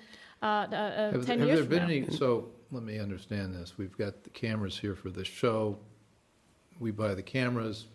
[0.41, 2.07] uh, uh, uh, Have, ten have years there from been now.
[2.07, 3.77] any, so, let me understand this.
[3.77, 5.77] We've got the cameras here for this show.
[6.79, 7.85] We buy the cameras,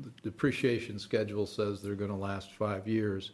[0.00, 3.32] the depreciation schedule says they're gonna last five years.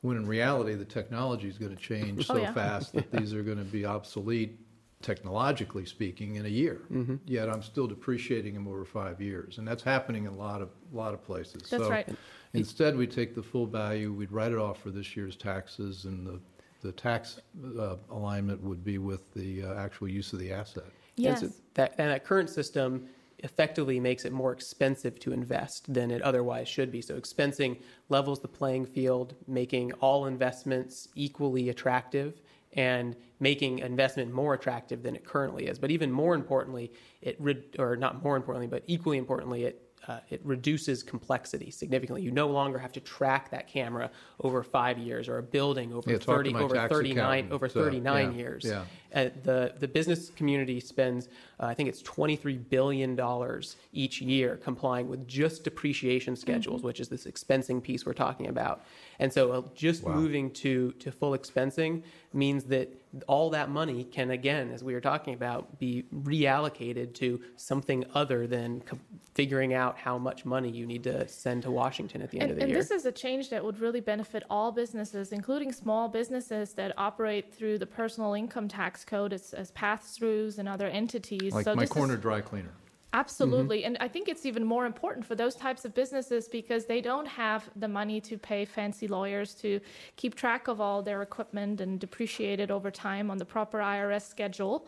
[0.00, 2.52] When in reality, the technology is gonna change Oh, so yeah.
[2.52, 4.58] fast that these are gonna be obsolete,
[5.02, 6.82] technologically speaking, in a year.
[6.92, 7.16] Mm-hmm.
[7.26, 10.70] Yet I'm still depreciating them over five years, and that's happening in a lot of,
[10.92, 11.68] lot of places.
[11.68, 12.08] That's So right.
[12.54, 16.26] Instead, we take the full value, we'd write it off for this year's taxes, and
[16.26, 16.40] the,
[16.80, 17.40] the tax
[17.78, 20.84] uh, alignment would be with the uh, actual use of the asset.
[21.16, 21.42] Yes.
[21.42, 23.08] And so that, and that current system
[23.40, 27.00] effectively makes it more expensive to invest than it otherwise should be.
[27.00, 32.40] So expensing levels the playing field, making all investments equally attractive
[32.74, 35.78] and making investment more attractive than it currently is.
[35.78, 40.20] But even more importantly, it re- or not more importantly, but equally importantly, it uh,
[40.30, 42.22] it reduces complexity significantly.
[42.22, 46.10] You no longer have to track that camera over five years or a building over
[46.10, 48.64] Yeah, thirty over thirty nine over Uh, thirty nine yeah, years.
[48.64, 48.84] yeah.
[49.14, 51.28] Uh, the the business community spends,
[51.60, 56.82] uh, I think it's twenty three billion dollars each year complying with just depreciation schedules,
[56.82, 58.84] which is this expensing piece we're talking about.
[59.18, 60.14] And so, uh, just Wow.
[60.14, 62.88] moving to to full expensing means that
[63.26, 68.46] all that money can again, as we were talking about, be reallocated to something other
[68.46, 68.98] than co-
[69.34, 72.52] figuring out how much money you need to send to Washington at the end And,
[72.52, 72.76] of the year.
[72.76, 76.92] and this is a change that would really benefit all businesses, including small businesses that
[76.98, 81.52] operate through the personal income tax code as, as pass-throughs and other entities.
[81.52, 82.72] Like so my this is- corner dry cleaner.
[83.14, 83.84] Absolutely.
[83.84, 87.26] And I think it's even more important for those types of businesses because they don't
[87.26, 89.80] have the money to pay fancy lawyers to
[90.16, 94.28] keep track of all their equipment and depreciate it over time on the proper IRS
[94.28, 94.86] schedule.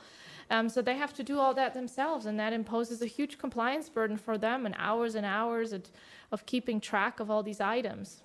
[0.50, 3.88] Um, so they have to do all that themselves, and that imposes a huge compliance
[3.88, 5.84] burden for them and hours and hours of,
[6.32, 8.22] of keeping track of all these items.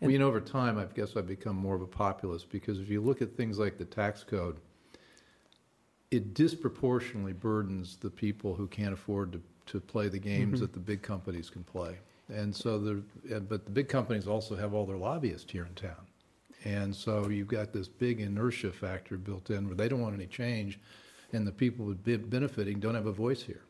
[0.00, 2.88] well, you know, over time, I guess I've become more of a populist because if
[2.88, 4.58] you look at things like the tax code,
[6.10, 10.60] it disproportionately burdens the people who can't afford to, to play the games mm-hmm.
[10.62, 11.98] that the big companies can play.
[12.28, 13.02] And so, the,
[13.40, 16.06] but the big companies also have all their lobbyists here in town.
[16.64, 20.26] And so you've got this big inertia factor built in where they don't want any
[20.26, 20.78] change,
[21.32, 23.62] and the people benefiting don't have a voice here.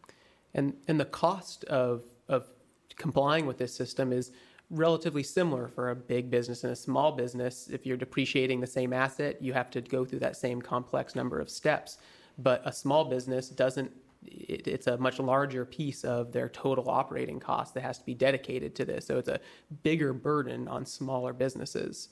[0.54, 2.48] And and the cost of of
[2.96, 4.32] complying with this system is
[4.70, 7.68] relatively similar for a big business and a small business.
[7.68, 11.40] If you're depreciating the same asset, you have to go through that same complex number
[11.40, 11.98] of steps.
[12.38, 13.90] But a small business doesn't.
[14.24, 18.14] It, it's a much larger piece of their total operating cost that has to be
[18.14, 19.06] dedicated to this.
[19.06, 19.40] So it's a
[19.82, 22.08] bigger burden on smaller businesses.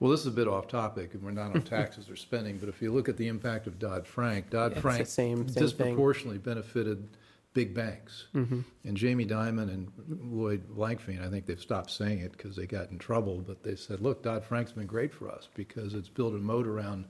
[0.00, 2.58] Well, this is a bit off topic, and we're not on taxes or spending.
[2.58, 6.54] But if you look at the impact of Dodd Frank, Dodd Frank disproportionately thing.
[6.54, 7.08] benefited
[7.54, 8.26] big banks.
[8.34, 8.60] Mm-hmm.
[8.84, 12.90] And Jamie Dimon and Lloyd Blankfein, I think they've stopped saying it because they got
[12.90, 16.34] in trouble, but they said, look, Dodd Frank's been great for us because it's built
[16.34, 17.06] a moat around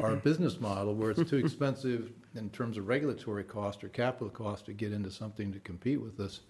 [0.00, 4.66] our business model where it's too expensive in terms of regulatory cost or capital cost
[4.66, 6.40] to get into something to compete with us.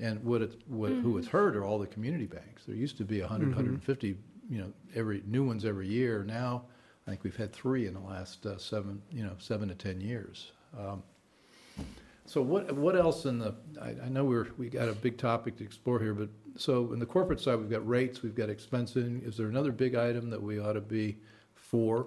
[0.00, 1.02] And what it, what, mm-hmm.
[1.02, 2.64] who it's hurt are all the community banks.
[2.66, 3.56] There used to be 100, mm-hmm.
[3.56, 4.16] 150
[4.48, 6.24] you know every new ones every year.
[6.24, 6.64] Now,
[7.06, 10.00] I think we've had three in the last uh, seven you know seven to ten
[10.00, 10.52] years.
[10.78, 11.02] Um,
[12.26, 13.54] so what what else in the?
[13.80, 16.98] I, I, know we're we got a big topic to explore here, but so in
[16.98, 19.26] the corporate side we've got rates, we've got expensing.
[19.26, 21.18] Is there another big item that we ought to be
[21.54, 22.06] for?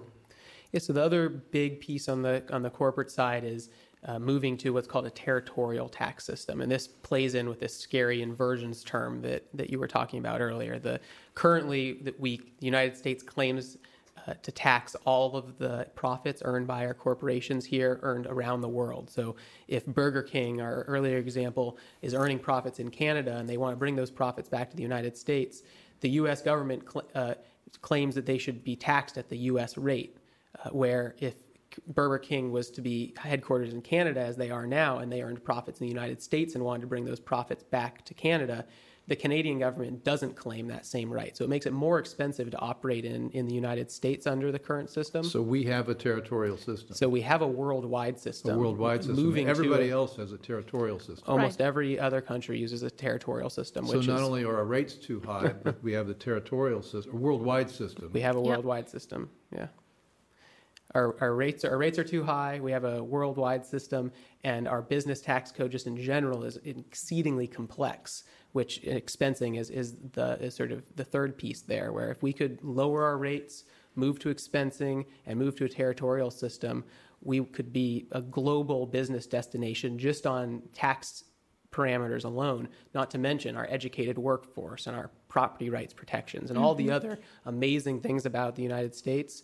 [0.72, 0.80] Yeah.
[0.80, 3.70] So the other big piece on the on the corporate side is
[4.04, 6.60] uh, moving to what's called a territorial tax system.
[6.60, 10.40] And this plays in with this scary inversions term that, that you were talking about
[10.40, 10.78] earlier.
[10.78, 11.00] The
[11.34, 13.78] currently that we the United States claims
[14.26, 18.68] uh, to tax all of the profits earned by our corporations here earned around the
[18.68, 19.10] world.
[19.10, 19.36] So
[19.68, 23.78] if Burger King, our earlier example, is earning profits in Canada and they want to
[23.78, 25.62] bring those profits back to the United States,
[26.00, 26.42] the U.S.
[26.42, 27.34] government cl- uh,
[27.80, 29.76] claims that they should be taxed at the U.S.
[29.78, 30.17] rate.
[30.72, 31.34] Where if
[31.86, 35.44] Burger King was to be headquartered in Canada as they are now, and they earned
[35.44, 38.64] profits in the United States and wanted to bring those profits back to Canada,
[39.06, 41.34] the Canadian government doesn't claim that same right.
[41.34, 44.58] So it makes it more expensive to operate in, in the United States under the
[44.58, 45.24] current system.
[45.24, 46.94] So we have a territorial system.
[46.94, 48.56] So we have a worldwide system.
[48.56, 49.24] A worldwide system.
[49.24, 51.24] Moving Everybody else has a territorial system.
[51.26, 51.66] Almost right.
[51.66, 53.86] every other country uses a territorial system.
[53.86, 57.14] So not is, only are our rates too high, but we have the territorial system,
[57.14, 58.10] a worldwide system.
[58.12, 58.90] We have a worldwide yep.
[58.90, 59.30] system.
[59.50, 59.68] Yeah
[60.94, 62.60] our, our rates our rates are too high.
[62.60, 64.10] We have a worldwide system,
[64.44, 68.24] and our business tax code just in general is exceedingly complex.
[68.52, 71.92] Which expensing is is the is sort of the third piece there.
[71.92, 73.64] Where if we could lower our rates,
[73.96, 76.84] move to expensing, and move to a territorial system,
[77.20, 81.24] we could be a global business destination just on tax
[81.70, 86.74] parameters alone, not to mention our educated workforce and our property rights protections and all
[86.74, 86.94] the mm-hmm.
[86.94, 89.42] other amazing things about the United States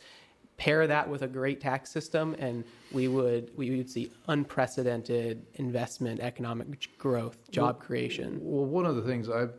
[0.57, 6.21] pair that with a great tax system, and we would we would see unprecedented investment,
[6.21, 8.39] economic growth, job well, creation.
[8.41, 9.55] Well, one of the things I've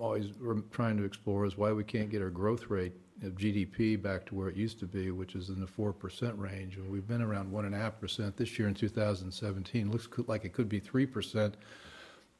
[0.00, 4.00] always been trying to explore is why we can't get our growth rate of GDP
[4.00, 6.90] back to where it used to be, which is in the four percent range, and
[6.90, 9.90] we've been around one and a half percent this year in 2017.
[9.90, 11.56] Looks like it could be three percent.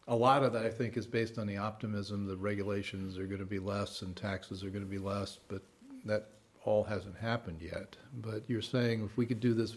[0.08, 3.38] A lot of that, I think, is based on the optimism that regulations are going
[3.38, 5.62] to be less and taxes are going to be less, but
[6.04, 6.30] that
[6.64, 7.96] all hasn't happened yet.
[8.20, 9.76] But you're saying if we could do this,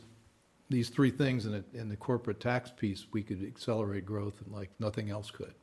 [0.69, 4.69] these three things in, a, in the corporate tax piece, we could accelerate growth like
[4.79, 5.53] nothing else could.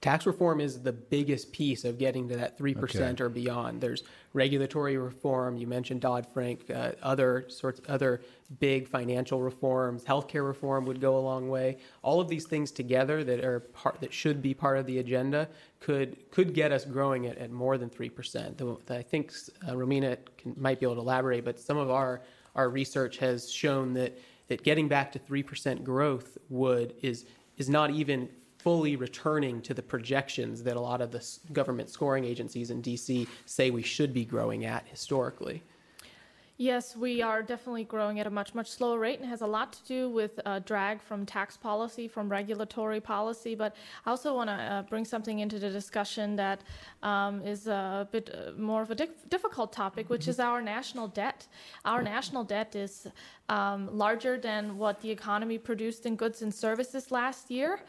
[0.00, 3.22] Tax reform is the biggest piece of getting to that 3% okay.
[3.22, 3.82] or beyond.
[3.82, 8.22] There's regulatory reform, you mentioned Dodd-Frank, uh, other sorts other
[8.60, 11.76] big financial reforms, healthcare reform would go a long way.
[12.00, 15.48] All of these things together that are part that should be part of the agenda
[15.80, 18.56] could could get us growing at, at more than 3%.
[18.56, 19.34] The, I think
[19.68, 22.22] uh, Romina can, might be able to elaborate, but some of our
[22.54, 27.26] our research has shown that that getting back to 3% growth would is
[27.58, 32.24] is not even fully returning to the projections that a lot of the government scoring
[32.24, 35.62] agencies in DC say we should be growing at historically.
[36.58, 39.72] Yes, we are definitely growing at a much, much slower rate and has a lot
[39.72, 43.54] to do with uh, drag from tax policy, from regulatory policy.
[43.54, 46.60] But I also want to uh, bring something into the discussion that
[47.02, 51.08] um, is a bit uh, more of a di- difficult topic, which is our national
[51.08, 51.46] debt.
[51.86, 53.06] Our national debt is
[53.48, 57.80] um, larger than what the economy produced in goods and services last year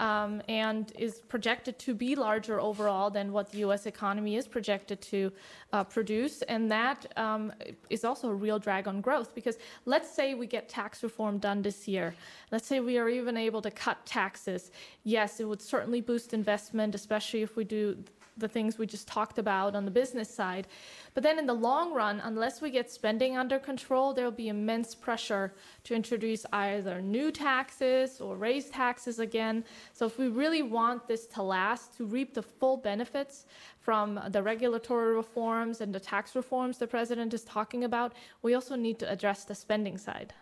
[0.00, 3.84] um, and is projected to be larger overall than what the U.S.
[3.86, 5.30] economy is projected to
[5.72, 6.40] uh, produce.
[6.42, 7.52] And that um,
[7.90, 11.60] is also a real drag on growth because let's say we get tax reform done
[11.60, 12.14] this year.
[12.50, 14.72] Let's say we are even able to cut taxes.
[15.04, 18.02] Yes, it would certainly boost investment, especially if we do
[18.40, 20.66] the things we just talked about on the business side.
[21.14, 24.48] But then in the long run, unless we get spending under control, there will be
[24.48, 25.52] immense pressure
[25.84, 29.64] to introduce either new taxes or raise taxes again.
[29.92, 33.46] So if we really want this to last, to reap the full benefits
[33.80, 38.76] from the regulatory reforms and the tax reforms the president is talking about, we also
[38.76, 40.32] need to address the spending side.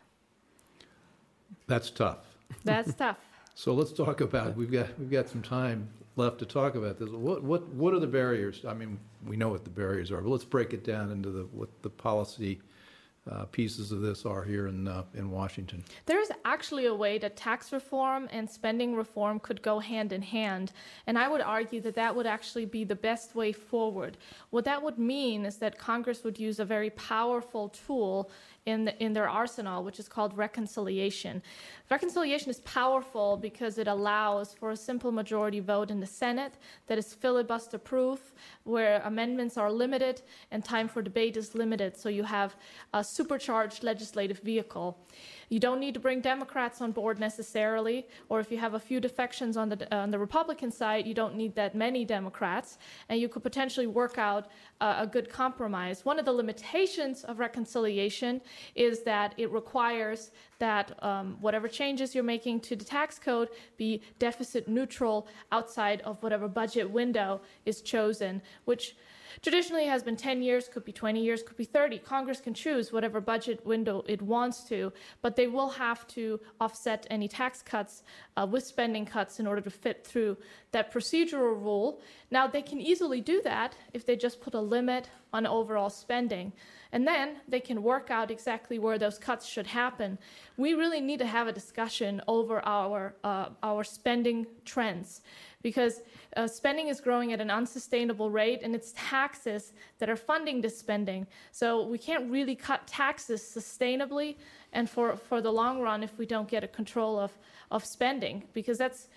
[1.67, 2.19] That's tough.
[2.65, 3.19] That's tough.
[3.59, 5.89] So let's talk about we've got we've got some time
[6.19, 7.09] left to talk about this.
[7.09, 8.65] What what what are the barriers?
[8.67, 11.45] I mean, we know what the barriers are, but let's break it down into the
[11.45, 12.61] what the policy
[13.31, 15.85] uh, pieces of this are here in uh, in Washington.
[16.07, 20.23] There is actually a way that tax reform and spending reform could go hand in
[20.23, 20.73] hand,
[21.07, 24.17] and I would argue that that would actually be the best way forward.
[24.51, 28.31] What that would mean is that Congress would use a very powerful tool
[28.69, 31.43] in, the, in their arsenal, which is called reconciliation.
[31.91, 36.55] Reconciliation is powerful because it allows for a simple majority vote in the Senate
[36.87, 41.97] that is filibuster proof, where amendments are limited and time for debate is limited.
[41.97, 42.57] So you have
[42.93, 44.99] a supercharged legislative vehicle.
[45.49, 49.01] You don't need to bring Democrats on board necessarily, or if you have a few
[49.01, 52.79] defections on the, uh, on the Republican side, you don't need that many Democrats,
[53.09, 54.49] and you could potentially work out
[54.81, 56.05] uh, a good compromise.
[56.05, 58.41] One of the limitations of reconciliation
[58.75, 64.03] is that it requires that um, whatever changes you're making to the tax code be
[64.19, 68.97] deficit neutral outside of whatever budget window is chosen, which
[69.43, 71.99] Traditionally, it has been 10 years, could be 20 years, could be 30.
[71.99, 77.07] Congress can choose whatever budget window it wants to, but they will have to offset
[77.11, 78.03] any tax cuts
[78.37, 80.37] uh, with spending cuts in order to fit through
[80.73, 82.01] that procedural rule.
[82.31, 86.53] Now, they can easily do that if they just put a limit on overall spending.
[86.93, 90.19] And then they can work out exactly where those cuts should happen.
[90.57, 95.21] We really need to have a discussion over our, uh, our spending trends
[95.63, 96.03] because
[96.37, 100.79] uh, spending is growing at an unsustainable rate and it's taxes that are funding this
[100.79, 101.27] spending.
[101.53, 104.37] So we can't really cut taxes sustainably
[104.73, 107.37] and for, for the long run if we don't get a control of,
[107.71, 109.09] of spending because that's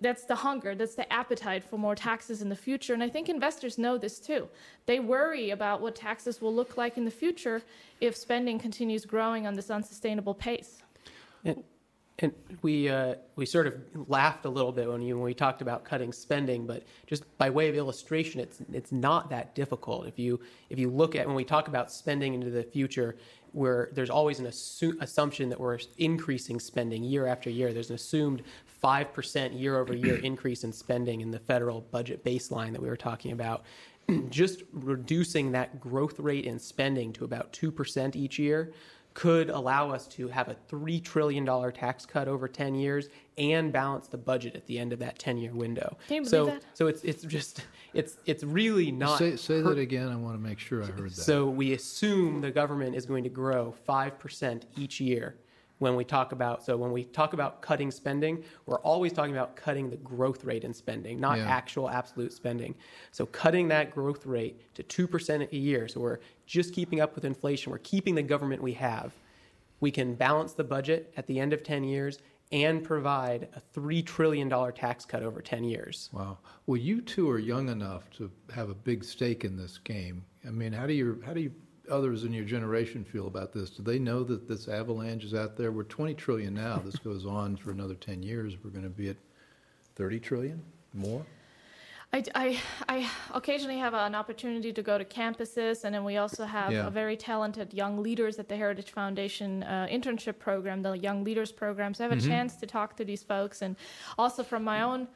[0.00, 2.94] that's the hunger, that's the appetite for more taxes in the future.
[2.94, 4.48] And I think investors know this too.
[4.86, 7.62] They worry about what taxes will look like in the future
[8.00, 10.82] if spending continues growing on this unsustainable pace.
[11.44, 11.62] And,
[12.20, 13.74] and we uh, we sort of
[14.08, 17.48] laughed a little bit when you when we talked about cutting spending, but just by
[17.48, 20.06] way of illustration, it's it's not that difficult.
[20.08, 23.14] If you if you look at when we talk about spending into the future,
[23.52, 27.72] where there's always an assu- assumption that we're increasing spending year after year.
[27.72, 28.42] There's an assumed
[28.82, 32.96] 5% year over year increase in spending in the federal budget baseline that we were
[32.96, 33.64] talking about.
[34.30, 38.72] Just reducing that growth rate in spending to about 2% each year
[39.14, 44.06] could allow us to have a $3 trillion tax cut over 10 years and balance
[44.06, 45.96] the budget at the end of that 10 year window.
[46.06, 46.78] Can you so, believe that?
[46.78, 47.64] so it's, it's just,
[47.94, 49.18] it's, it's really not.
[49.18, 50.08] Say, say that again.
[50.08, 51.20] I want to make sure I heard that.
[51.20, 55.36] So we assume the government is going to grow 5% each year
[55.78, 59.54] when we talk about so when we talk about cutting spending we're always talking about
[59.56, 61.48] cutting the growth rate in spending not Yeah.
[61.48, 62.74] actual absolute spending
[63.12, 67.24] so cutting that growth rate to 2% a year so we're just keeping up with
[67.24, 69.12] inflation we're keeping the government we have
[69.80, 72.18] we can balance the budget at the end of 10 years
[72.50, 76.38] and provide a $3 trillion tax cut over 10 years Wow.
[76.66, 80.24] Well, you two are young enough to have a big stake in this game.
[80.46, 81.52] I mean, how do you how do you
[81.88, 83.70] others in your generation feel about this?
[83.70, 85.72] Do they know that this avalanche is out there?
[85.72, 86.78] We're 20 trillion now.
[86.84, 88.56] This goes on for another 10 years.
[88.62, 89.16] We're going to be at
[89.96, 90.62] 30 trillion
[90.94, 91.24] more.
[92.10, 92.58] I, I,
[92.88, 96.86] I occasionally have an opportunity to go to campuses, and then we also have Yeah.
[96.86, 101.52] a very talented young leaders at the Heritage Foundation uh, internship program, the Young Leaders
[101.52, 101.92] Program.
[101.92, 103.76] So I have a chance to talk to these folks, and
[104.16, 105.06] also from my own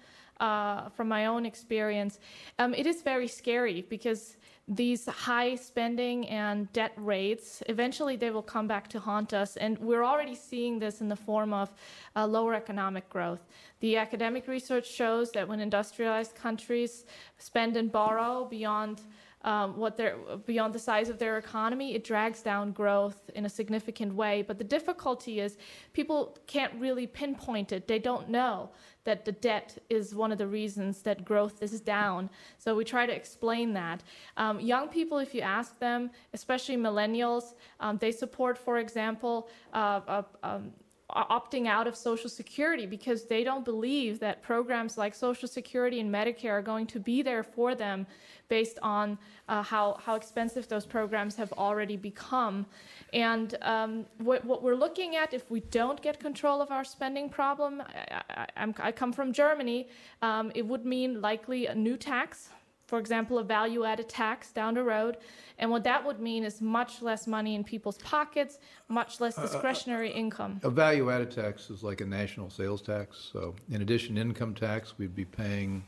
[0.40, 2.18] uh, from my own experience,
[2.58, 4.36] um, it is very scary because
[4.68, 9.56] these high spending and debt rates eventually they will come back to haunt us.
[9.56, 11.70] And we're already seeing this in the form of
[12.14, 13.40] uh, lower economic growth.
[13.80, 17.04] The academic research shows that when industrialized countries
[17.38, 19.00] spend and borrow beyond
[19.45, 20.16] um, what they're
[20.47, 24.43] beyond the size of their economy, it drags down growth in a significant way.
[24.43, 25.59] But the difficulty is
[25.93, 27.88] people can't really pinpoint it.
[27.88, 28.70] They don't know
[29.05, 32.30] that the debt is one of the reasons that growth is down.
[32.59, 34.03] So we try to explain that.
[34.36, 40.01] Um, young people, if you ask them, especially millennials, um, they support, for example, uh,
[40.07, 40.72] uh, um,
[41.14, 46.12] opting out of Social Security because they don't believe that programs like Social Security and
[46.12, 48.06] Medicare are going to be there for them
[48.48, 52.66] based on uh, how, how expensive those programs have already become.
[53.12, 57.28] And um, what, what we're looking at, if we don't get control of our spending
[57.28, 59.88] problem, I, I, I come from Germany,
[60.22, 62.50] um, it would mean likely a new tax
[62.93, 65.16] for example, a value added tax down the road.
[65.57, 69.40] And what that would mean is much less money in people's pockets, much less uh,
[69.40, 70.61] uh, uh, discretionary income.
[70.62, 73.30] A value added tax is like a national sales tax.
[73.32, 75.82] So, in addition to income tax, we'd be paying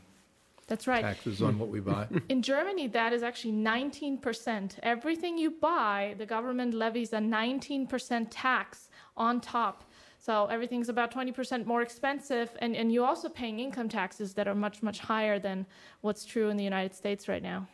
[0.65, 1.03] That's right.
[1.03, 2.07] taxes on what we buy.
[2.29, 4.79] In Germany, that is actually 19%.
[4.81, 9.83] Everything you buy, the government levies a 19% tax on top.
[10.25, 14.55] So everything's about 20% more expensive, and, and you're also paying income taxes that are
[14.55, 15.67] much, much higher than
[16.01, 17.67] what's true in the United States right now.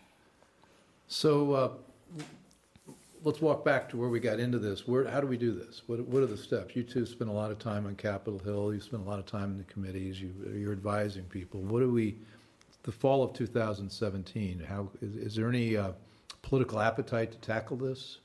[1.08, 1.70] So, uh,
[3.24, 4.86] let's walk back to where we got into this.
[4.86, 5.84] Where, how do we do this?
[5.88, 6.76] What, what are the steps?
[6.76, 8.74] You two spend a lot of time on Capitol Hill.
[8.74, 10.20] You spend a lot of time in the committees.
[10.20, 11.62] You, you're advising people.
[11.62, 12.18] What do we,
[12.84, 15.94] the fall of 2017, how, is, is there any uh,
[16.42, 18.18] political appetite to tackle this?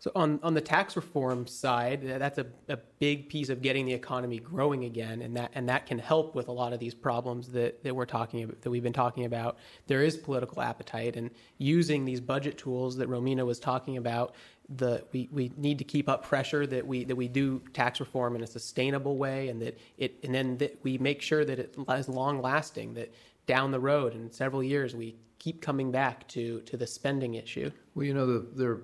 [0.00, 3.92] So on, on the tax reform side, that's a, a big piece of getting the
[3.92, 7.48] economy growing again, and that and that can help with a lot of these problems
[7.48, 9.58] that, that we're talking about, that we've been talking about.
[9.88, 14.34] There is political appetite, and using these budget tools that Romina was talking about,
[14.70, 18.34] the we, we need to keep up pressure that we that we do tax reform
[18.36, 21.76] in a sustainable way, and that it and then that we make sure that it
[21.90, 22.94] is long lasting.
[22.94, 23.12] That
[23.44, 27.70] down the road in several years we keep coming back to to the spending issue.
[27.94, 28.80] Well, you know, the, there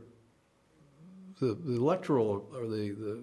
[1.40, 3.22] the, the electoral or the, the,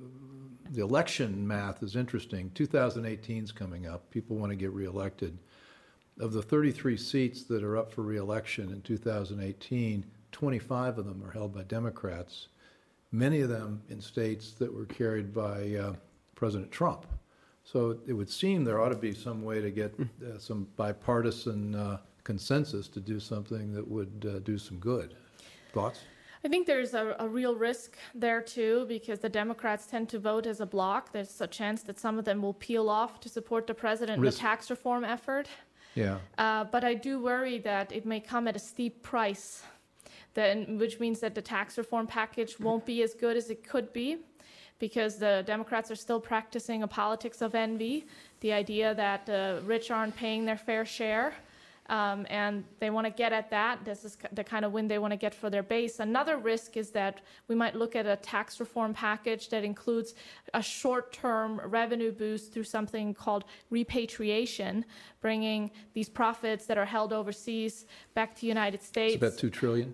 [0.72, 2.52] the election math is interesting.
[2.54, 4.10] 2018 is coming up.
[4.12, 5.38] People want to get reelected.
[6.20, 11.32] Of the 33 seats that are up for reelection in 2018, 25 of them are
[11.32, 12.50] held by Democrats,
[13.12, 15.94] many of them in states that were carried by uh,
[16.36, 17.08] President Trump.
[17.64, 21.74] So it would seem there ought to be some way to get uh, some bipartisan
[21.76, 25.16] uh, consensus to do something that would uh, do some good.
[25.72, 26.02] Thoughts?
[26.46, 30.46] I think there's a, a, real risk there too because the Democrats tend to vote
[30.46, 31.14] as a bloc.
[31.14, 34.38] There's a chance that some of them will peel off to support the president risk.
[34.38, 35.48] in the tax reform effort.
[35.96, 36.18] Yeah.
[36.38, 39.64] Uh, but I do worry that it may come at a steep price,
[40.34, 43.94] then, which means that the tax reform package won't be as good as it could
[43.94, 44.18] be
[44.80, 48.06] because the Democrats are still practicing a politics of envy,
[48.42, 51.34] the idea that the rich aren't paying their fair share.
[51.90, 53.84] Um, and they want to get at that.
[53.84, 56.00] This is the kind of win they want to get for their base.
[56.00, 60.16] Another risk is that we might look at a tax reform package that includes
[60.54, 64.86] a short term revenue boost through something called repatriation,
[65.20, 69.16] bringing these profits that are held overseas back to the United States.
[69.16, 69.94] It's about $2 trillion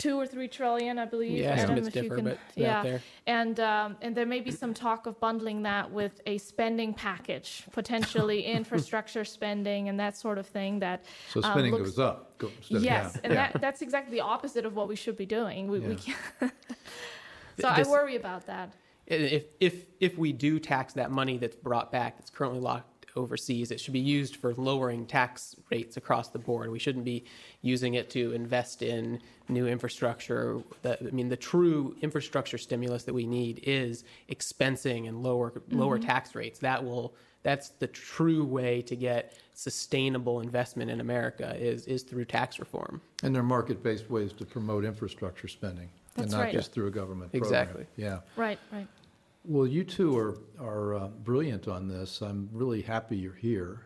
[0.00, 1.38] two or three trillion, I believe.
[1.38, 5.20] Yeah, estimates differ, can, but yeah, and um, and there may be some talk of
[5.20, 10.80] bundling that with a spending package, potentially infrastructure spending and that sort of thing.
[10.80, 12.38] That so um, spending um, looks, goes up.
[12.38, 13.52] Go, yes, and yeah.
[13.52, 15.70] that, that's exactly the opposite of what we should be doing.
[15.70, 15.88] We, yeah.
[15.88, 16.16] we can't.
[16.40, 18.72] so this, I worry about that.
[19.06, 23.70] If if if we do tax that money that's brought back, that's currently locked overseas.
[23.70, 26.70] It should be used for lowering tax rates across the board.
[26.70, 27.24] We shouldn't be
[27.62, 30.62] using it to invest in new infrastructure.
[30.82, 35.78] The, I mean, the true infrastructure stimulus that we need is expensing and lower mm-hmm.
[35.78, 36.58] lower tax rates.
[36.60, 42.24] That will that's the true way to get sustainable investment in America is is through
[42.26, 43.00] tax reform.
[43.22, 46.52] And there are market based ways to promote infrastructure spending, that's and not right.
[46.52, 47.52] just through a government program.
[47.52, 47.86] Exactly.
[47.96, 48.20] Yeah.
[48.36, 48.58] Right.
[48.72, 48.86] Right.
[49.50, 52.20] Well, you two are, are uh, brilliant on this.
[52.20, 53.80] I'm really happy you're here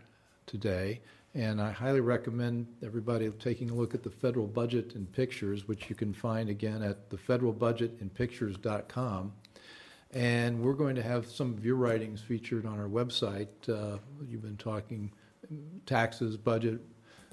[0.45, 1.01] today.
[1.35, 5.89] And I highly recommend everybody taking a look at the federal budget in pictures, which
[5.89, 9.33] you can find again at thefederalbudgetinpictures.com.
[10.13, 13.49] And we're going to have some of your writings featured on our website.
[13.67, 13.97] Uh,
[14.29, 15.11] you've been talking
[15.87, 16.83] taxes, budget,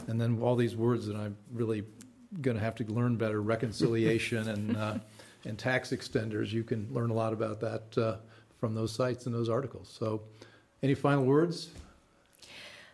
[0.07, 1.84] and then all these words that I'm really
[2.39, 4.99] going to have to learn better reconciliation and uh,
[5.45, 6.51] and tax extenders.
[6.51, 8.17] You can learn a lot about that uh,
[8.59, 9.95] from those sites and those articles.
[9.97, 10.21] So,
[10.83, 11.69] any final words?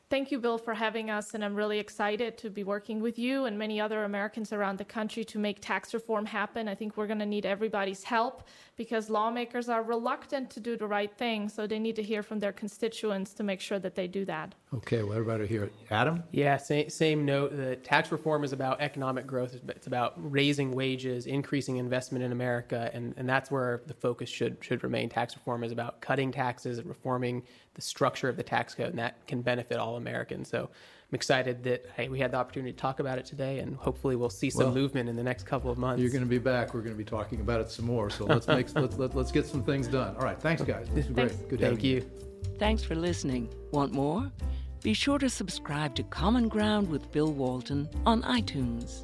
[0.09, 3.43] Thank you, Bill, for having us, and I'm really excited to be working with you
[3.43, 6.69] and many other Americans around the country to make tax reform happen.
[6.69, 8.47] I think we're going to need everybody's help
[8.77, 12.39] because lawmakers are reluctant to do the right thing, so they need to hear from
[12.39, 14.55] their constituents to make sure that they do that.
[14.73, 15.73] Okay, well, everybody hear it.
[15.91, 16.23] Adam?
[16.31, 17.57] Yeah, same, same note.
[17.57, 19.59] The tax reform is about economic growth.
[19.67, 24.57] It's about raising wages, increasing investment in America, and, and that's where the focus should
[24.61, 25.09] should remain.
[25.09, 27.43] Tax reform is about cutting taxes and reforming
[27.77, 30.49] the structure of the tax code, and that can benefit all Americans.
[30.49, 33.77] So I'm excited that hey, we had the opportunity to talk about it today, and
[33.77, 36.01] hopefully we'll see some well, movement in the next couple of months.
[36.01, 36.73] You're going to be back.
[36.73, 38.09] We're going to be talking about it some more.
[38.09, 40.15] So let's make let's let, us let us get some things done.
[40.17, 40.87] All right, thanks guys.
[40.93, 41.47] This is great.
[41.47, 41.61] Good.
[41.61, 41.97] Thank you.
[41.97, 42.11] you.
[42.59, 43.53] Thanks for listening.
[43.71, 44.29] Want more?
[44.81, 49.03] Be sure to subscribe to Common Ground with Bill Walton on iTunes.